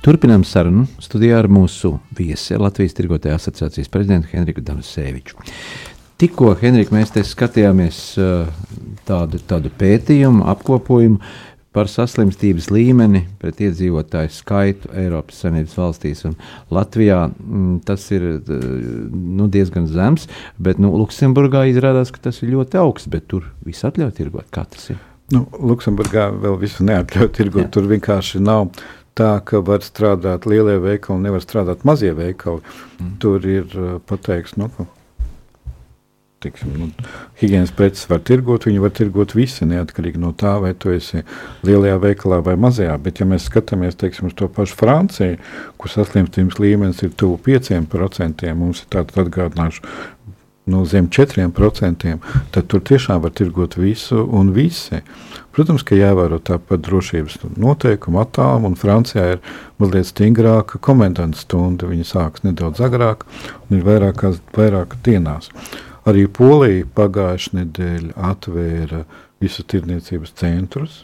[0.07, 5.34] Turpinām sarunu studijā ar mūsu viesi, Latvijas Tirgotāja asociācijas prezidentu Henriku Danuseviču.
[6.22, 7.96] Tikko, Henrika, mēs te skatījāmies
[9.09, 11.18] tādu, tādu pētījumu, apkopojumu
[11.74, 16.22] par saslimstības līmeni pret iedzīvotāju skaitu Eiropas Savienības valstīs.
[16.30, 16.36] Un
[16.70, 18.28] Latvijā m, mm, tas ir
[19.11, 20.28] nu, diezgan zems,
[20.62, 24.46] bet nu, Luksemburgā izrādās, ka tas ir ļoti augsts, bet tur viss atļauj tirgot.
[24.54, 25.02] Kā tas ir?
[25.34, 27.66] Nu, Luksemburgā vēl visu neatļauj tirgot.
[27.66, 27.72] Jā.
[27.74, 28.70] Tur vienkārši nav
[29.16, 32.62] tā, ka var strādāt lielie veikali, nevar strādāt mazie veikali.
[33.00, 33.16] Mm.
[33.22, 34.70] Tur ir pateikts, nu,
[36.46, 36.90] Tiksim, nu,
[37.40, 41.22] higienas preces var tirgot, viņi var tirgot visi, neatkarīgi no tā, vai tu esi
[41.64, 42.92] lielajā veikalā vai mazajā.
[43.00, 45.38] Bet, ja mēs skatāmies teiksim, uz to pašu Franciju,
[45.80, 49.96] kur saslimstības līmenis ir tuvu 5%, mums ir tāds atgādināšu.
[50.68, 52.14] No zem 4%,
[52.52, 55.00] tad tur tiešām var tirgot visu un visi.
[55.57, 59.38] Protams, ka jāievēro tāpat drošības noteikumi, attālumi, un Francijā ir
[59.80, 61.88] mazliet stingrāka komendanta stunda.
[61.88, 63.24] Viņa sākas nedaudz agrāk
[63.64, 65.48] un ir vairākās, vairāk dienās.
[66.04, 69.00] Arī Polija pagājušajā nedēļā atvēra
[69.40, 71.00] visu tirdzniecības centrus,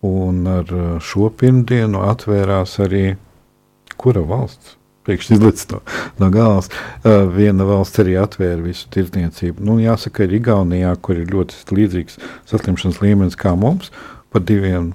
[0.00, 3.04] un ar uh, šo pirmdienu atvērās arī
[4.00, 4.77] kura valsts?
[5.08, 5.80] Priekš izlicis no,
[6.20, 6.68] no galvas.
[7.00, 9.64] Uh, viena valsts arī atvēra visu tirdzniecību.
[9.64, 13.88] Nu, jāsaka, ir Igaunijā, kur ir ļoti līdzīgs saslimšanas līmenis kā mums,
[14.28, 14.92] par diviem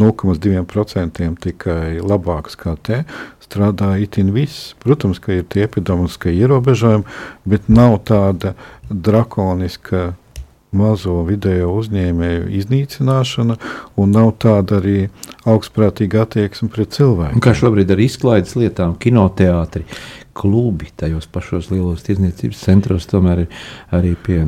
[0.00, 3.02] 0,2% tikai labāks kā te,
[3.44, 4.72] strādā itin viss.
[4.80, 7.04] Protams, ka ir tie epidemiski ierobežojumi,
[7.44, 8.54] bet nav tāda
[8.88, 10.14] drakoniska
[10.72, 13.58] mazo video uzņēmēju iznīcināšana,
[14.00, 14.96] un nav tāda arī
[15.48, 17.42] augstprātīga attieksme pret cilvēkiem.
[17.44, 19.84] Kā šobrīd ar izklaides lietām, kinoteātri,
[20.36, 23.44] klubi tajos pašos lielos tirdzniecības centros, tomēr
[23.94, 24.38] arī pie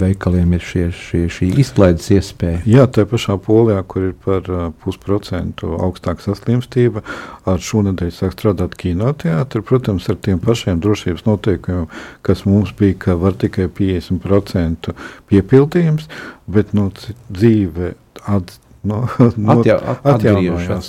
[0.00, 2.62] veikaliem ir šie, šie, šī izklaides iespēja.
[2.68, 7.04] Jā, tā pašā polijā, kur ir par uh, pusprocentu augstāka saslimstība,
[7.48, 11.88] ar šonadēļ sāk strādāt kinoteātri, protams, ar tiem pašiem drošības noteikumiem,
[12.26, 14.94] kas mums bija, ka var tikai 50%
[15.28, 16.08] piepildījums,
[16.48, 16.88] bet nu,
[17.28, 20.88] dzīve atzīst no, no, Atja, at, atjaunojās.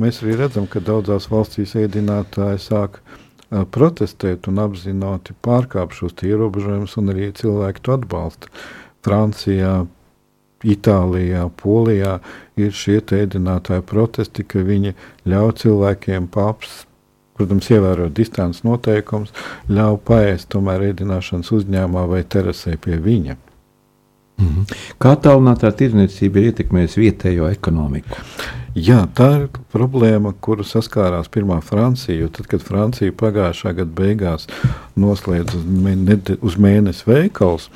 [0.00, 3.00] Mēs arī redzam, ka daudzās valstīs ēdinātāji sāk
[3.74, 8.50] protestēt un apzināti pārkāp šos ierobežojumus, un arī cilvēki to atbalsta.
[9.04, 9.84] Francijā,
[10.64, 12.18] Itālijā, Polijā
[12.56, 14.94] ir šie ēdinātāji protesti, ka viņi
[15.28, 16.84] ļauj cilvēkiem paps,
[17.36, 19.34] protams, ievērot distances noteikumus,
[19.68, 23.36] ļauj paēst tomēr ēdināšanas uzņēmumā vai terasē pie viņa.
[24.40, 24.66] Mhm.
[24.98, 28.18] Kā tālinātā tirdzniecība ir ietekmējusi vietējo ekonomiku?
[28.74, 32.26] Jā, tā ir problēma, kuru saskārās pirmā Francija.
[32.34, 34.48] Tad, kad Francija pagājušā gada beigās
[34.98, 35.60] noslēdza
[36.42, 37.68] uz mēnesi veikals,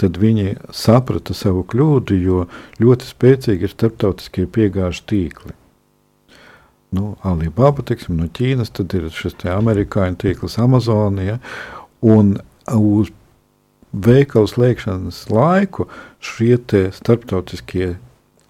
[0.00, 2.46] tad viņi saprata savu kļūdu, jo
[2.80, 5.52] ļoti spēcīgi ir starptautiskie piegāžu tīkli.
[6.96, 11.36] Nu, Alibaba teiksim, no Ķīnas, tad ir šis amerikāņu tīkls Amazonija.
[12.00, 12.38] Un
[12.72, 13.12] uz
[14.04, 15.88] veikalu slēgšanas laiku
[16.20, 16.58] šie
[16.92, 17.94] starptautiskie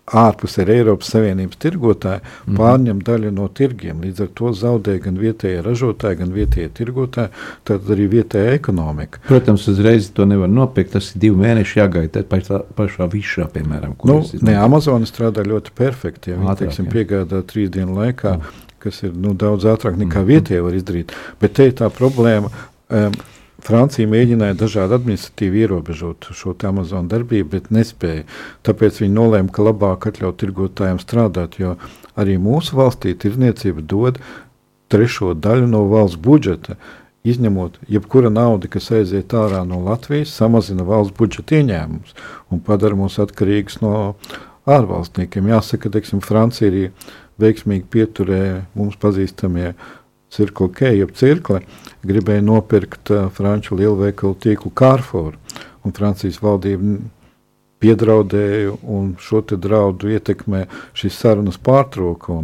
[0.07, 2.59] ārpus ir Eiropas Savienības tirgotāji, mm -hmm.
[2.61, 4.01] pārņem daļu no tirgiem.
[4.05, 7.28] Līdz ar to zaudē gan vietējie ražotāji, gan vietējie tirgotāji,
[7.64, 9.18] tad arī vietējā ekonomika.
[9.26, 10.92] Protams, uzreiz to nevar nopirkt.
[10.92, 13.97] Tas ir divi mēneši jāgaida pašā, pašā višā, piemēram.
[14.05, 16.30] Nu, ne, Amazon strādā ļoti perfekti.
[16.30, 18.66] Ja viņi teiksim, piegādā trīs dienu laikā, mm.
[18.78, 20.26] kas ir nu, daudz ātrāk nekā mm.
[20.26, 21.12] vietējie var izdarīt.
[21.40, 22.51] Bet te ir tā problēma.
[22.88, 23.12] Um,
[23.66, 28.22] Francija mēģināja dažādi administratīvi ierobežot šo Amazon darbību, bet nespēja.
[28.66, 31.74] Tāpēc viņi nolēma, ka labāk atļaut tirgotājiem strādāt, jo
[32.14, 34.20] arī mūsu valstī tirniecība dod
[34.92, 36.78] trešo daļu no valsts budžeta.
[37.26, 42.14] Izņemot jebkura nauda, kas aiziet ārā no Latvijas, samazina valsts budžeta ieņēmumus
[42.54, 43.96] un padara mūs atkarīgus no
[44.70, 45.50] ārvalstniekiem.
[45.50, 46.84] Jāsaka, ka Francija arī
[47.42, 49.72] veiksmīgi pieturēja mums pazīstamie
[50.32, 51.62] Cirkla K, jeb cirkli,
[52.06, 55.36] gribēja nopirkt uh, franču lielveikalu tīklu Carrefour.
[55.86, 56.98] Un Francijas valdība
[57.82, 60.64] piedraudēja, un šo draudu ietekmē
[60.96, 62.40] šīs sarunas pārtrauka,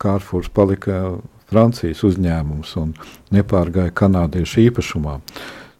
[0.00, 1.02] Carrefour palika
[1.50, 2.96] Francijas uzņēmums un
[3.34, 5.20] nepārgāja kanādiešu īpašumā.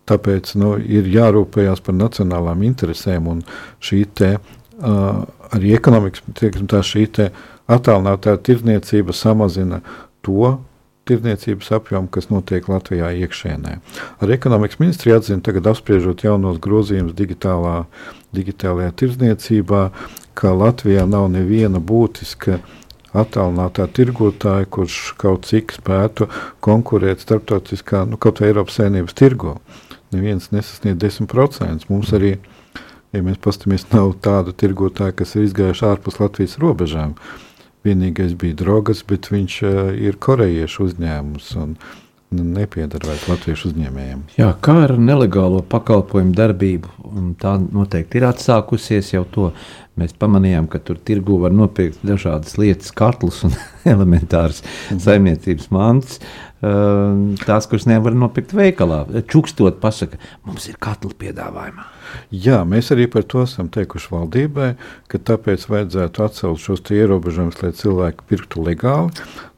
[0.07, 3.43] Tāpēc nu, ir jārūpējas par nacionālām interesēm, un
[3.83, 5.25] šī te, uh,
[5.57, 7.09] arī ekonomikas tieksim, tā, šī
[7.67, 9.81] attālinātā tirdzniecība samazina
[10.23, 10.59] to
[11.07, 13.77] tirdzniecības apjomu, kas notiek Latvijā iekšēnē.
[14.23, 17.85] Ar ekonomikas ministriju atzina, tagad apspriežot jaunos grozījumus digitālā,
[18.37, 19.83] digitālajā tirdzniecībā,
[20.37, 22.61] ka Latvijā nav neviena būtiska
[23.17, 26.29] attālinātā tirgotāja, kurš kaut cik spētu
[26.65, 29.57] konkurēt starptautiskā, nu, kaut vai Eiropas saimnības tirgo.
[30.15, 31.89] Neviens nesasniedz 10%.
[31.91, 32.37] Mums arī,
[33.15, 37.17] ja mēs paskatāmies, nav tādu tirgotāju, kas ir izgājuši ārpus Latvijas robežām.
[37.87, 39.79] Vienīgais bija drogas, bet viņš uh,
[40.09, 41.55] ir korejiešu uzņēmums.
[41.63, 41.79] Un,
[42.35, 44.23] nepiedara vairs latviešu uzņēmējiem.
[44.39, 46.91] Jā, kā ar nelegālo pakalpojumu darbību,
[47.41, 49.51] tā noteikti ir atsākusies jau to.
[49.97, 53.55] Mēs pamanījām, ka tur tirgu var nopirkt dažādas lietas, katlus un
[53.95, 55.01] elementāras mhm.
[55.07, 56.21] saimniecības mantas.
[56.57, 60.17] Tās, kuras nevar nopirkt veikalā, čukstot, pasaka,
[60.49, 61.85] mums ir katli piedāvājumā.
[62.33, 64.71] Jā, mēs arī par to esam teikuši valdībai,
[65.13, 69.13] ka tāpēc vajadzētu atcelt šos ierobežojumus, lai cilvēki pirktu legāli.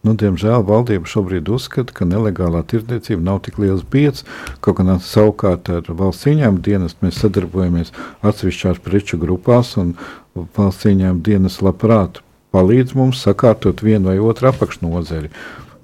[0.06, 4.26] Nu, diemžēl valdība šobrīd uzskata, ka nelegālā tirdzniecība nav tik liels biedrs.
[4.64, 7.94] Kaut gan savukārt ar valsts ieņēmumu dienestu mēs sadarbojamies
[8.26, 9.94] atsevišķās preču grupās, un
[10.36, 12.22] valsts ieņēmuma dienas labprāt
[12.54, 15.30] palīdz mums sakārtot vienu vai otru apakšnodari.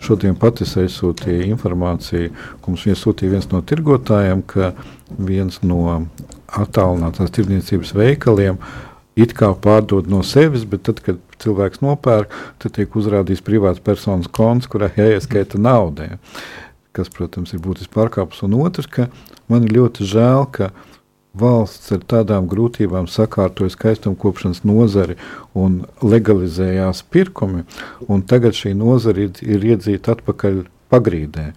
[0.05, 4.75] Šodien pat es aizsūtīju informāciju, ko mums iesūtīja viens no tirgotājiem, ka
[5.17, 5.87] viens no
[6.53, 8.61] attālinātās tirdzniecības veikaliem
[9.17, 12.33] it kā pārdod no sevis, bet tad, kad cilvēks nopērk,
[12.63, 16.09] tad tiek uzrādīts privāts personas konts, kurā jāieskaita nauda.
[16.09, 16.19] Ja,
[16.95, 18.43] kas, protams, ir būtisks pārkāpums.
[18.47, 19.09] Un otrs, ka
[19.51, 20.73] man ir ļoti žēl, ka
[21.35, 25.17] valsts ar tādām grūtībām sakārtoja skaistumkopšanas nozari
[25.59, 27.65] un legalizējās pirkumi,
[28.09, 30.65] un tagad šī nozara ir, ir iedzīta atpakaļ
[30.95, 31.51] pagrīdē.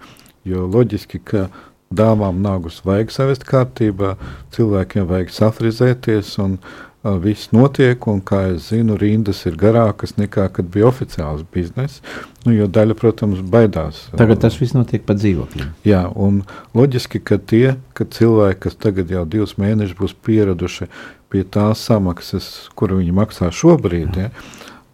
[0.48, 1.48] Jo loģiski, ka
[1.94, 4.16] dāmām nagus vajag savest kārtībā,
[4.56, 6.58] cilvēkiem vajag safrizēties, un
[7.04, 12.02] viss notiek, un, kā es zinu, rindas ir garākas nekā, kad bija oficiāls bizness,
[12.46, 14.08] nu, jo daļa, protams, baidās.
[14.18, 15.72] Tagad tas viss notiek pa dzīvokļiem.
[15.88, 16.42] Jā, un
[16.78, 20.90] loģiski, ka tie, ka cilvēki, kas tagad jau divus mēnešus būs pieraduši
[21.32, 24.32] pie tās samaksas, kuru viņi maksā šobrīd, ja,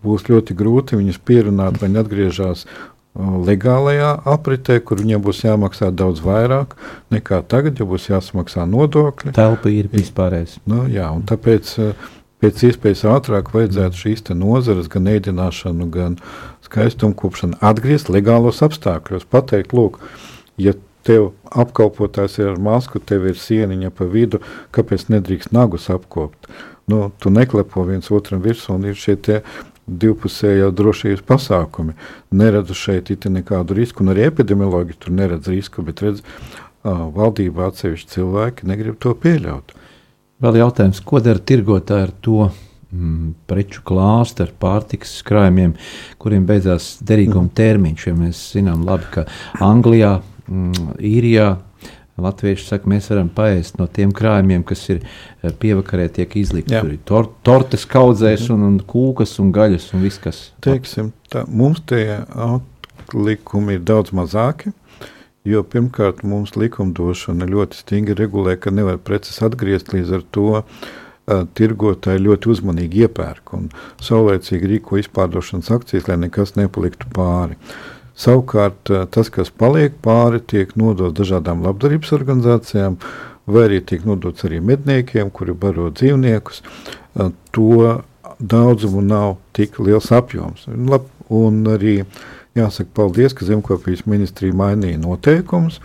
[0.03, 2.65] būs ļoti grūti viņus pierunāt, lai viņi atgriežas
[3.19, 6.73] legālajā apritē, kur viņiem būs jāmaksā daudz vairāk
[7.13, 9.35] nekā tagad, jo būs jāsamaksā nodokļi.
[9.37, 10.57] Telpa ir vispārējais.
[10.69, 11.75] Nu, jā, un tāpēc
[12.43, 16.17] pēc iespējas ātrāk vajadzētu šīs nozares, gan ēdināšanu, gan
[16.65, 19.29] skaistumkopšanu atgriezt legālos apstākļos.
[19.31, 20.01] Pateikt, lūk,
[20.59, 20.73] ja
[21.07, 24.41] tev apkalpotājs ir ar masku, tev ir sieniņa pa vidu,
[24.75, 26.49] kāpēc nedrīkst nagus apkopt?
[26.89, 29.15] Nu, tu neklepo viens otram virsū un ir šie
[29.87, 31.95] divpusējā drošības pasākumi.
[32.31, 38.13] Neredzu šeit nekādu risku, un arī epidemiologi tur neredz risku, bet redz, uh, valdība atsevišķi
[38.15, 39.73] cilvēki negrib to pieļaut.
[40.43, 45.75] Vēl jautājums, ko dara tirgotāji ar to mm, preču klāstu, ar pārtikas krājumiem,
[46.19, 47.53] kuriem beidzās derīguma mm.
[47.59, 48.07] termiņš.
[48.07, 49.27] Ja mēs zinām labi, ka
[49.63, 50.17] Anglijā,
[50.47, 51.53] mm, Īrijā,
[52.21, 56.75] Latvieši saka, mēs varam paēst no tiem krājumiem, kas ir eh, pievakarē, tiek izlikti.
[56.75, 60.43] Tur ir tor tortes kaudzēs, un, un kūkas, un gaļas, un viss, kas.
[60.63, 62.19] Teiksim, tā, mums tie
[63.17, 64.75] likumi ir daudz mazāki.
[65.43, 70.61] Jo pirmkārt, mums likumdošana ļoti stingri regulē, ka nevar preces atgriezt līdz ar to.
[71.23, 73.69] Uh, tirgotāji ļoti uzmanīgi iepērk un
[74.03, 77.55] saulēcīgi rīko izpārdošanas akcijas, lai nekas nepaliktu pāri.
[77.55, 82.99] Uh, Savukārt eh, tas, kas paliek pāri, tiek nodots dažādām labdarības organizācijām,
[83.49, 86.61] vai arī tiek nodots arī medniekiem, kuri baro dzīvniekus.
[86.61, 88.03] Eh, to
[88.39, 90.67] daudzumu nav tik liels apjoms.
[90.69, 92.03] Lab, un arī
[92.57, 95.79] jāsaka paldies, ka Zemkopijas ministrija mainīja noteikumus,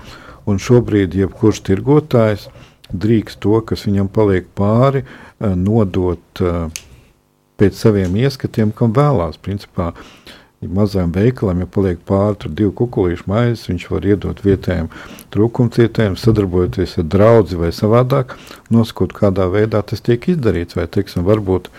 [0.48, 2.48] un šobrīd jebkurš tirgotājs
[2.88, 6.44] drīkst to, kas viņam paliek pāri, eh, nodot
[7.58, 9.40] pēc saviem ieskatiem, kam vēlās.
[9.42, 10.36] Principā, uh,
[10.66, 14.88] mazām veikalām, ja paliek pāri divu kukurūzu maizi, viņš var iedot vietējiem
[15.34, 18.34] trūkumcietējiem, sadarbojoties ar draugu vai savādāk,
[18.74, 20.76] nosakot, kādā veidā tas tiek izdarīts.
[20.78, 21.70] Vai, teiksim, varbūt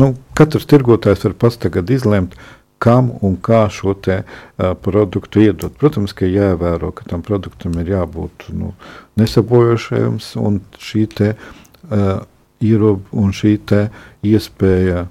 [0.00, 2.34] nu, katrs tirgotājs var pats tagad izlemt,
[2.82, 5.74] kam un kā šo te, uh, produktu iedot.
[5.78, 8.72] Protams, ka jāievēro, ka tam produktam ir jābūt nu,
[9.18, 11.32] nesabojošajam, un šī te,
[11.90, 12.20] uh,
[12.62, 13.58] ierob, un šī
[14.26, 15.06] iespēja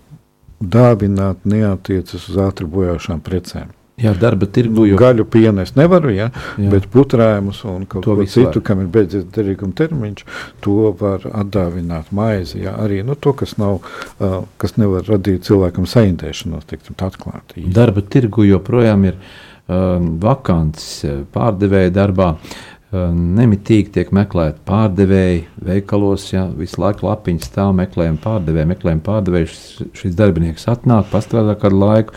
[0.62, 3.74] dāvināt neatiecas uz ātri bojāšām precēm.
[3.98, 6.28] Jā, darba tirgu jau gaļu pienu es nevaru, ja,
[6.62, 6.68] jā.
[6.70, 8.66] bet putrējumus un kaut to ko citu, var.
[8.68, 10.22] kam ir beidzies derīguma termiņš,
[10.62, 12.62] to var atdāvināt maizi.
[12.62, 17.66] Ja, arī nu, to, kas, nav, uh, kas nevar radīt cilvēkam saindēšanos, teiksim, atklāti.
[17.74, 20.92] Darba tirgu joprojām ir um, vakants
[21.34, 22.36] pārdevēja darbā.
[22.38, 29.50] Uh, nemitīgi tiek meklēti pārdevēji veikalos, ja visu laiku lapiņas stāv, meklējam pārdevēju, meklējam pārdevēju.
[29.52, 32.16] Šis, šis darbinieks atnāk, pastrādā kādu laiku,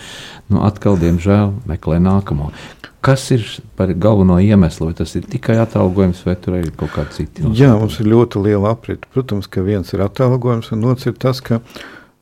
[0.53, 2.53] nu atkal, diemžēl, meklē nākamo.
[3.03, 3.47] Kas ir
[3.81, 4.91] par galveno iemeslu?
[4.91, 7.51] Vai tas ir tikai atalgojums, vai tur ir kaut kāda cita?
[7.57, 9.09] Jā, mums ir ļoti liela aprita.
[9.14, 11.62] Protams, ka viens ir atalgojums, un otrs ir tas, ka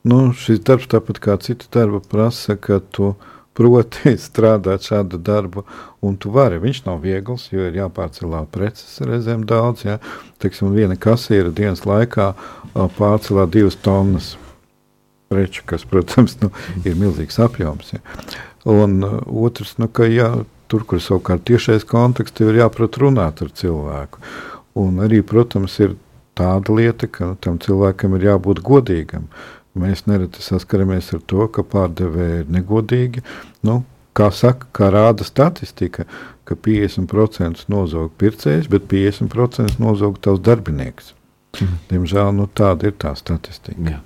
[0.08, 5.64] nu, šis darbs, tāpat kā citi darba, prasa, ka tu esi proti strādāt šādu darbu,
[6.04, 6.60] un tu vari.
[6.62, 9.84] Viņš nav viegls, jo ir jāpārcelā preces reizēm daudz.
[9.88, 9.98] Ja?
[10.42, 12.32] Teiksim, viena kasiera dienas laikā
[12.98, 14.36] pārcelā divas tonnas.
[15.28, 16.48] preču, kas, protams, nu,
[16.88, 17.90] ir milzīgs apjoms.
[17.92, 17.98] Ja.
[18.64, 20.30] Un uh, otrs, nu, ka jā,
[20.72, 24.22] tur, kur savukārt tiešais konteksts, ir jāprot runāt ar cilvēku.
[24.80, 25.98] Un arī, protams, ir
[26.38, 29.28] tāda lieta, ka nu, tam cilvēkam ir jābūt godīgam.
[29.80, 33.22] Mēs nereti saskaramies ar to, ka pārdevēji ir negodīgi.
[33.66, 33.82] Nu,
[34.18, 36.08] kā saka, kā rāda statistika,
[36.48, 41.14] ka 50% nozog pircējs, bet 50% nozog tavs darbinieks.
[41.58, 41.78] Mhm.
[41.88, 43.94] Diemžēl nu, tāda ir tā statistika.
[43.94, 44.00] Jā.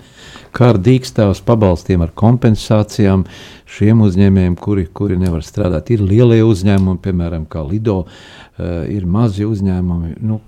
[0.55, 3.25] Kā ar dīkstāvus pabalstiem, ar kompensācijām
[3.67, 5.91] šiem uzņēmējiem, kuri, kuri nevar strādāt?
[5.93, 10.15] Ir lielie uzņēmumi, piemēram, kā Lido, uh, ir mazi uzņēmumi.
[10.23, 10.39] Nu,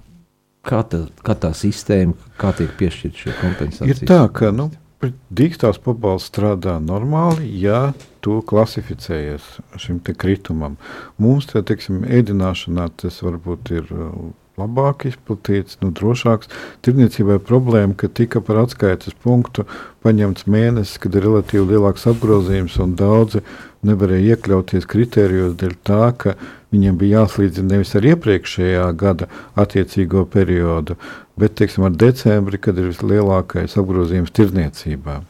[0.64, 3.90] kā, tā, kā tā sistēma, kā tiek piešķirta šī kompensācija?
[3.90, 4.70] Ir tā, ka nu,
[5.34, 7.92] dīkstāvs pabalsts strādā normāli, ja
[8.24, 9.50] tu klasificējies
[9.80, 10.78] šim kritumam.
[11.20, 13.92] Mums, te, teiksim, ēdināšanā tas varbūt ir
[14.60, 16.50] labāk izplatīts, nu, drošāks.
[16.86, 19.66] Tirniecībai problēma, ka tika par atskaites punktu
[20.06, 23.42] paņemts mēnesis, kad ir relatīvi lielāks apgrozījums, un daudzi
[23.84, 26.36] nevarēja iekļauties kritērijos dēļ tā, ka
[26.74, 29.28] viņiem bija jāslīdzina nevis ar iepriekšējā gada
[29.60, 30.98] attiecīgo periodu,
[31.40, 35.20] bet teiksim, ar decembri, kad ir vislielākais apgrozījums tirniecībā.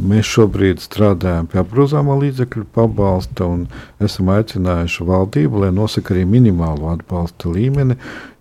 [0.00, 3.66] Mēs šobrīd strādājam pie apgrozāmā līdzekļu pabalsta un
[4.00, 7.98] esam aicinājuši valdību, lai nosaka arī minimālo atbalsta līmeni,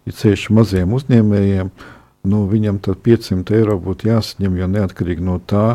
[0.07, 1.71] ja ceļš maziem uzņēmējiem,
[2.29, 5.65] nu, viņam tad 500 eiro būtu jāsaņem, jo neatkarīgi no tā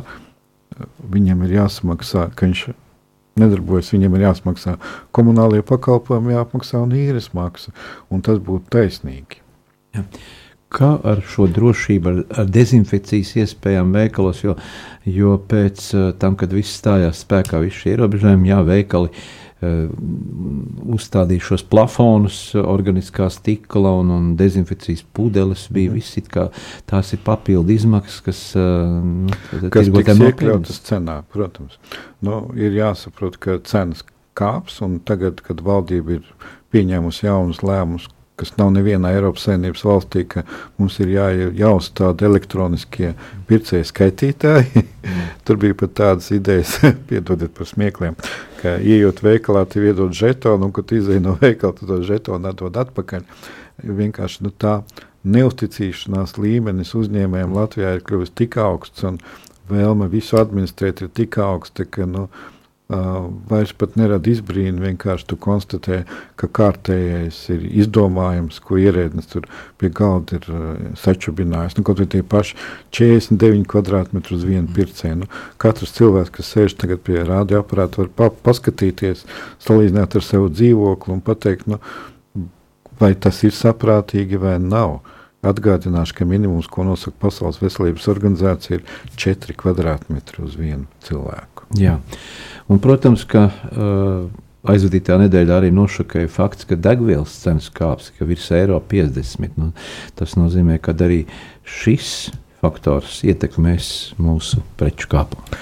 [1.10, 2.64] viņam ir jāsamaksā, ka viņš
[3.40, 4.76] nedarbojas, viņam ir jāsmaksā
[5.14, 7.74] komunālie pakalpojumi, jāapmaksā un īres maksa,
[8.10, 9.42] un tas būtu taisnīgi.
[9.96, 10.06] Ja.
[10.74, 14.56] Kā ar šo drošību, ar, ar dezinfekcijas iespējām veikalos, jo,
[15.06, 15.86] jo pēc
[16.18, 19.43] tam, kad viss stājās spēkā, visi šie ierobežojumi, jā, veikali uh, Eh,
[20.94, 25.66] uzstādīja šos plafonus, organiskā stikla un, un dezinfekcijas pudeles.
[25.74, 25.98] Bija mm.
[25.98, 26.48] viss, kā,
[26.90, 31.20] tās ir papildu izmaksas, kas, eh, nu, kas tiks iekļautas cenā.
[31.34, 31.78] Protams,
[32.24, 34.04] nu, ir jāsaprot, ka cenas
[34.38, 36.28] kāps, un tagad, kad valdība ir
[36.74, 38.08] pieņēmusi jaunus lēmumus,
[38.40, 40.42] kas nav nevienā Eiropas Savienības valstī, ka
[40.78, 41.28] mums ir jā,
[41.60, 43.12] jāuzstāda elektroniskie
[43.48, 44.84] pircēju skaitītāji.
[45.46, 46.76] Tur bija pat tādas idejas,
[47.10, 48.18] piedodiet par smiekliem,
[48.62, 52.78] ka ieejot veikalā, tu iedod žetonu, un, kad izēj no veikala, tu to žetonu atdod
[52.84, 53.26] atpakaļ.
[53.84, 54.80] Vienkārši nu, tā
[55.24, 59.20] neusticīšanās līmenis uzņēmējiem Latvijā ir kļuvis tik augsts, un
[59.70, 62.26] vēlme visu administrēt ir tik augsta, ka nu,
[62.88, 64.82] vairs pat nerada izbrīnu.
[64.84, 66.02] Vienkārši tu konstatē,
[66.36, 69.48] ka kārtējais ir izdomājums, ko ierēdnis tur
[69.80, 70.66] pie galda ir uh,
[71.00, 71.78] sačubinājis.
[71.78, 72.58] Nu, kaut arī tie paši
[72.92, 75.22] 49 kvadrātmetri uz vienu pircēju.
[75.22, 79.24] Nu, katrs cilvēks, kas sēž tagad pie radioaparāta, var pa paskatīties,
[79.64, 81.80] salīdzināt ar savu dzīvokli un pateikt, nu,
[83.00, 85.00] vai tas ir saprātīgi vai nav.
[85.44, 91.68] Atgādināšu, ka minimums, ko nosaka Pasaules veselības organizācija, ir 4 kvadrātmetri uz vienu cilvēku.
[91.80, 91.98] Jā.
[92.70, 94.28] Un, protams, ka uh,
[94.70, 99.58] aizvadītā nedēļā arī nošokēja fakts, ka degvielas cenas kāps, virs eiro 50.
[99.60, 99.72] Nu,
[100.18, 101.24] tas nozīmē, ka arī
[101.68, 102.32] šis
[102.64, 105.60] faktors ietekmēs mūsu preču kāpumu.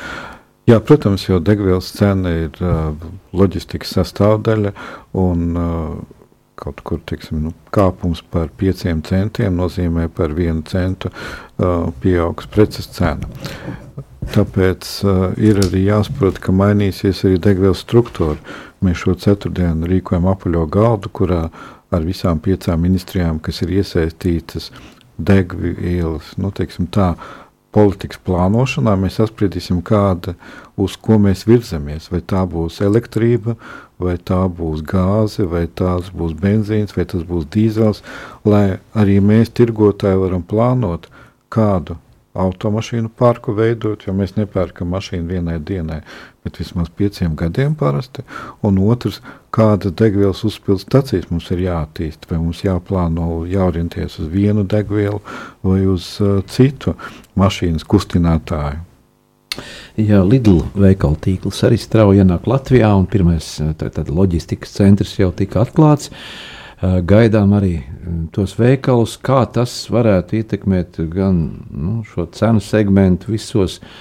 [0.71, 2.93] Jā, protams, jau degvielas cena ir uh,
[3.35, 4.71] loģistikas sastāvdaļa
[5.19, 6.21] un uh,
[6.63, 12.89] kaut kur tiksim, nu, kāpums par 5 centiem nozīmē par 1 centu uh, pieaugs preces
[12.95, 13.29] cena.
[14.33, 18.39] Tāpēc uh, ir arī jāsaprot, ka mainīsies arī degvielas struktūra.
[18.83, 21.45] Mēs šo ceturtdienu rīkojam apaļo galdu, kurā
[21.93, 24.71] ar visām piecām ministrijām, kas ir iesaistītas
[25.19, 27.13] degvielas, nu, tā,
[27.73, 30.35] politikas plānošanā, mēs apspriedīsim, kāda,
[30.81, 32.11] uz ko mēs virzamies.
[32.13, 33.57] Vai tā būs elektrība,
[34.05, 38.03] vai tā būs gāze, vai tās būs benzīns, vai tas būs dīzels,
[38.45, 41.09] lai arī mēs, tirgotāji, varam plānot,
[41.53, 41.99] kādu
[42.33, 46.01] automašīnu parku veidot, jo mēs nepērkam mašīnu vienai dienai,
[46.45, 48.25] bet vismaz pieciem gadiem parasti.
[48.65, 49.21] Un otrs,
[49.53, 55.21] kādas degvielas uzpildes stacijas mums ir jāattīst, vai mums jāplāno, jāorientējas uz vienu degvielu
[55.63, 56.97] vai uz uh, citu
[57.37, 58.92] mašīnas kustinātāju.
[60.01, 65.19] Jā, Lidl veikalu tīkls arī strauji ienāk Latvijā, un pirmais uh, tā, tā, loģistikas centrs
[65.19, 66.13] jau tika atklāts.
[66.83, 67.77] Uh, gaidām arī
[68.35, 73.93] tos veikalus, kā tas varētu ietekmēt gan nu, šo cenu segmentu visos uh,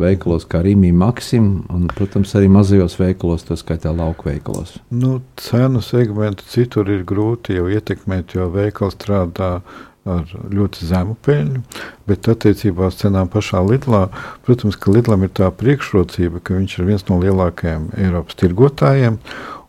[0.00, 4.78] veikalos, kā Rīgā, Maksim, un, protams, arī mazajos veikalos, tā skaitā lauku veikalos.
[4.90, 9.60] Nu, cenu segmentu citur ir grūti jau ietekmēt, jo veikals strādā
[10.08, 11.62] ar ļoti zemu peļņu,
[12.08, 14.06] bet attiecībā uz cenām pašā Lidlā,
[14.46, 19.18] protams, ka Lidlam ir tā priekšrocība, ka viņš ir viens no lielākajiem Eiropas tirgotājiem,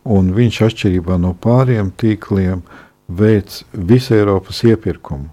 [0.08, 2.64] un viņš atšķirībā no pāriem tīkliem
[3.12, 5.28] veic visu Eiropas iepirkumu.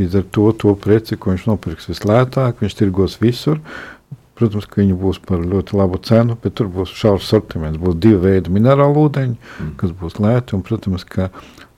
[0.00, 3.58] Līdz ar to, to preci, ko viņš nopirks vislētāk, viņš tirgos visur.
[4.40, 7.76] Protams, ka viņi būs par ļoti labu cenu, bet tur būs šaurs sortiments.
[7.80, 9.74] Būs divi veidi minerālu ūdeņi, mm.
[9.80, 11.28] kas būs lēti, un, protams, ka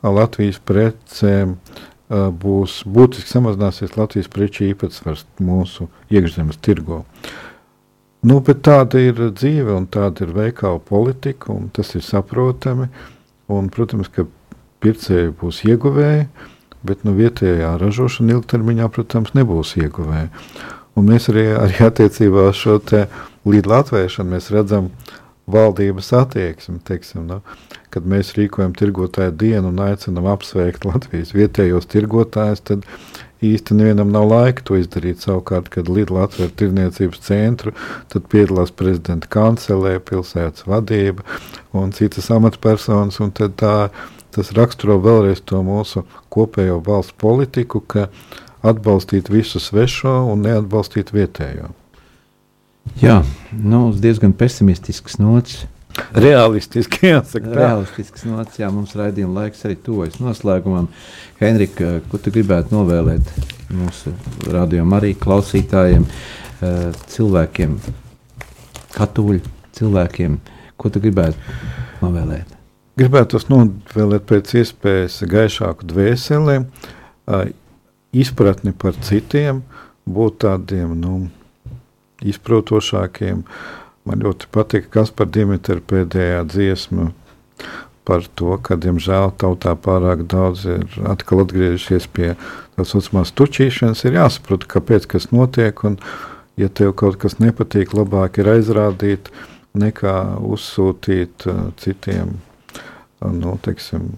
[0.07, 1.83] Latvijas precēm uh,
[2.13, 7.03] būs būtiski samazināsies Latvijas preču īpatsvars mūsu iekšzemes tirgo.
[8.23, 12.87] Nu, bet tāda ir dzīve un tāda ir veikala politika, un tas ir saprotami.
[13.51, 14.25] Un, protams, ka
[14.83, 16.29] pircēji būs ieguvēji,
[16.87, 20.31] bet nu, vietējā ražošana ilgtermiņā, protams, nebūs ieguvēja.
[20.99, 22.79] Un mēs arī, arī attiecībā uz šo
[23.49, 24.91] līdz latvēšanu redzam
[25.51, 26.79] valdības attieksmi.
[26.87, 27.41] Teiksim, nu,
[27.95, 32.87] kad mēs rīkojam tirgotāju dienu un aicinām apsveikt Latvijas vietējos tirgotājus, tad
[33.43, 35.25] īsti nevienam nav laika to izdarīt.
[35.25, 37.75] Savukārt, kad Lidla atver tirniecības centru,
[38.13, 41.27] tad piedalās prezidenta kancelē, pilsētas vadība
[41.75, 43.19] un citas amatpersonas.
[43.25, 43.77] Un tā,
[44.33, 48.09] tas raksturo vēlreiz to mūsu kopējo valsts politiku, ka
[48.63, 51.73] atbalstīt visu svešo un neatbalstīt vietējo.
[53.03, 53.21] Jā,
[53.53, 55.65] nu, uz diezgan pesimistisks nots.
[56.17, 57.49] Realistiski, jāsaka.
[57.49, 57.57] Tā.
[57.59, 60.89] Realistisks nots, jā, mums raidījuma laiks arī tuvojas noslēgumam.
[61.41, 63.33] Henrika, ko tu gribētu novēlēt
[63.73, 64.15] mūsu
[64.53, 67.77] rādījumam arī klausītājiem, eh, cilvēkiem,
[68.97, 69.43] katoļu
[69.77, 70.39] cilvēkiem,
[70.77, 71.61] ko tu gribētu
[72.03, 72.59] novēlēt?
[73.01, 76.59] Gribētu novēlēt pēc iespējas gaišāku dvēseli,
[78.13, 79.63] izpratni par citiem,
[80.05, 81.15] būt tādiem nu,
[82.29, 83.43] izprotošākiem.
[84.09, 87.13] Man ļoti patīk, kas par Dimitru pēdējā dziesma
[88.05, 92.33] par to, ka, diemžēl, tautā pārāk daudz ir atkal atgriežies pie
[92.75, 94.03] tā saucamās tučīšanas.
[94.09, 96.01] Ir jāsaprot, kāpēc tas notiek, un,
[96.59, 99.31] ja tev kaut kas nepatīk, labāk ir aizrādīt,
[99.79, 102.35] nekā uzsūtīt uh, citiem,
[103.23, 104.11] uh, nu, teiksim,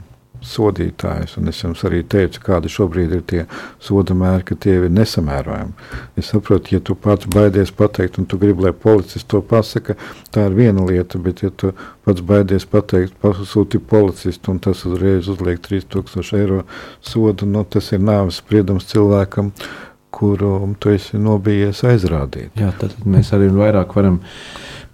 [0.45, 1.37] sodītājus.
[1.41, 3.45] Un es jums arī teicu, kādi šobrīd ir tie
[3.83, 5.73] soda mēri, ka tie ir nesamērojami.
[6.21, 9.97] Es saprotu, ja tu pats baidies pateikt, un tu gribi, lai policists to pasaka,
[10.35, 11.73] tā ir viena lieta, bet ja tu
[12.05, 16.63] pats baidies pateikt, pasūti policistu, un tas uzreiz uzliek 3000 eiro
[17.01, 19.53] sodu, nu, tas ir nāves spriedums cilvēkam,
[20.15, 22.55] kuru tu esi nobijies aizrādīt.
[22.61, 24.21] Jā, tad mēs arī vairāk varam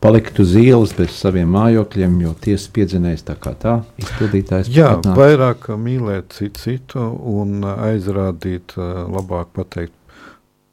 [0.01, 4.71] palikt uz ielas bez saviem mājokļiem, jo tiesas piedzinējis tā kā tā, izpildītājs.
[4.73, 5.19] Jā, patnāk.
[5.19, 9.97] vairāk mīlēt citu citu un aizrādīt, labāk pateikt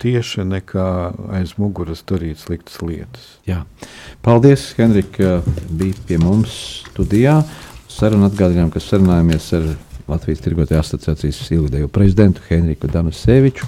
[0.01, 0.87] tieši nekā
[1.35, 3.25] aiz muguras darīt sliktas lietas.
[3.49, 3.63] Jā.
[4.23, 6.53] Paldies, Henrika, bija pie mums
[6.85, 7.41] studijā.
[7.91, 9.71] Sarunu atgādinājām, ka sarunājamies ar
[10.07, 13.67] Latvijas Tirgotāju asociācijas ilgadējo prezidentu Henriku Danuseviču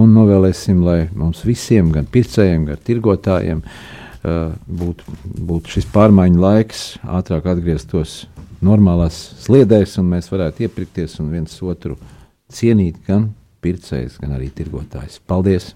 [0.00, 5.16] un novēlēsim, lai mums visiem, gan pircējiem, gan tirgotājiem, uh, būtu
[5.48, 8.24] būt šis pārmaiņu laiks, ātrāk atgrieztos
[8.60, 11.96] normālās sliedēs, un mēs varētu iepirkties un viens otru
[12.52, 13.30] cienīt, gan
[13.64, 15.20] pircējs, gan arī tirgotājs.
[15.26, 15.74] Paldies!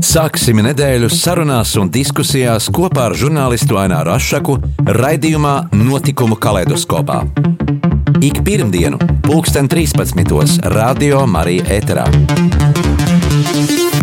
[0.00, 4.56] Sāksim nedēļu sarunās un diskusijās kopā ar žurnālistu Aināru Rošu,
[4.96, 7.20] raidījumā Notikumu kaleidoskopā.
[8.24, 10.64] Ik pirmdienu, pulksten 13.
[10.72, 12.08] Radio Marija Eterā.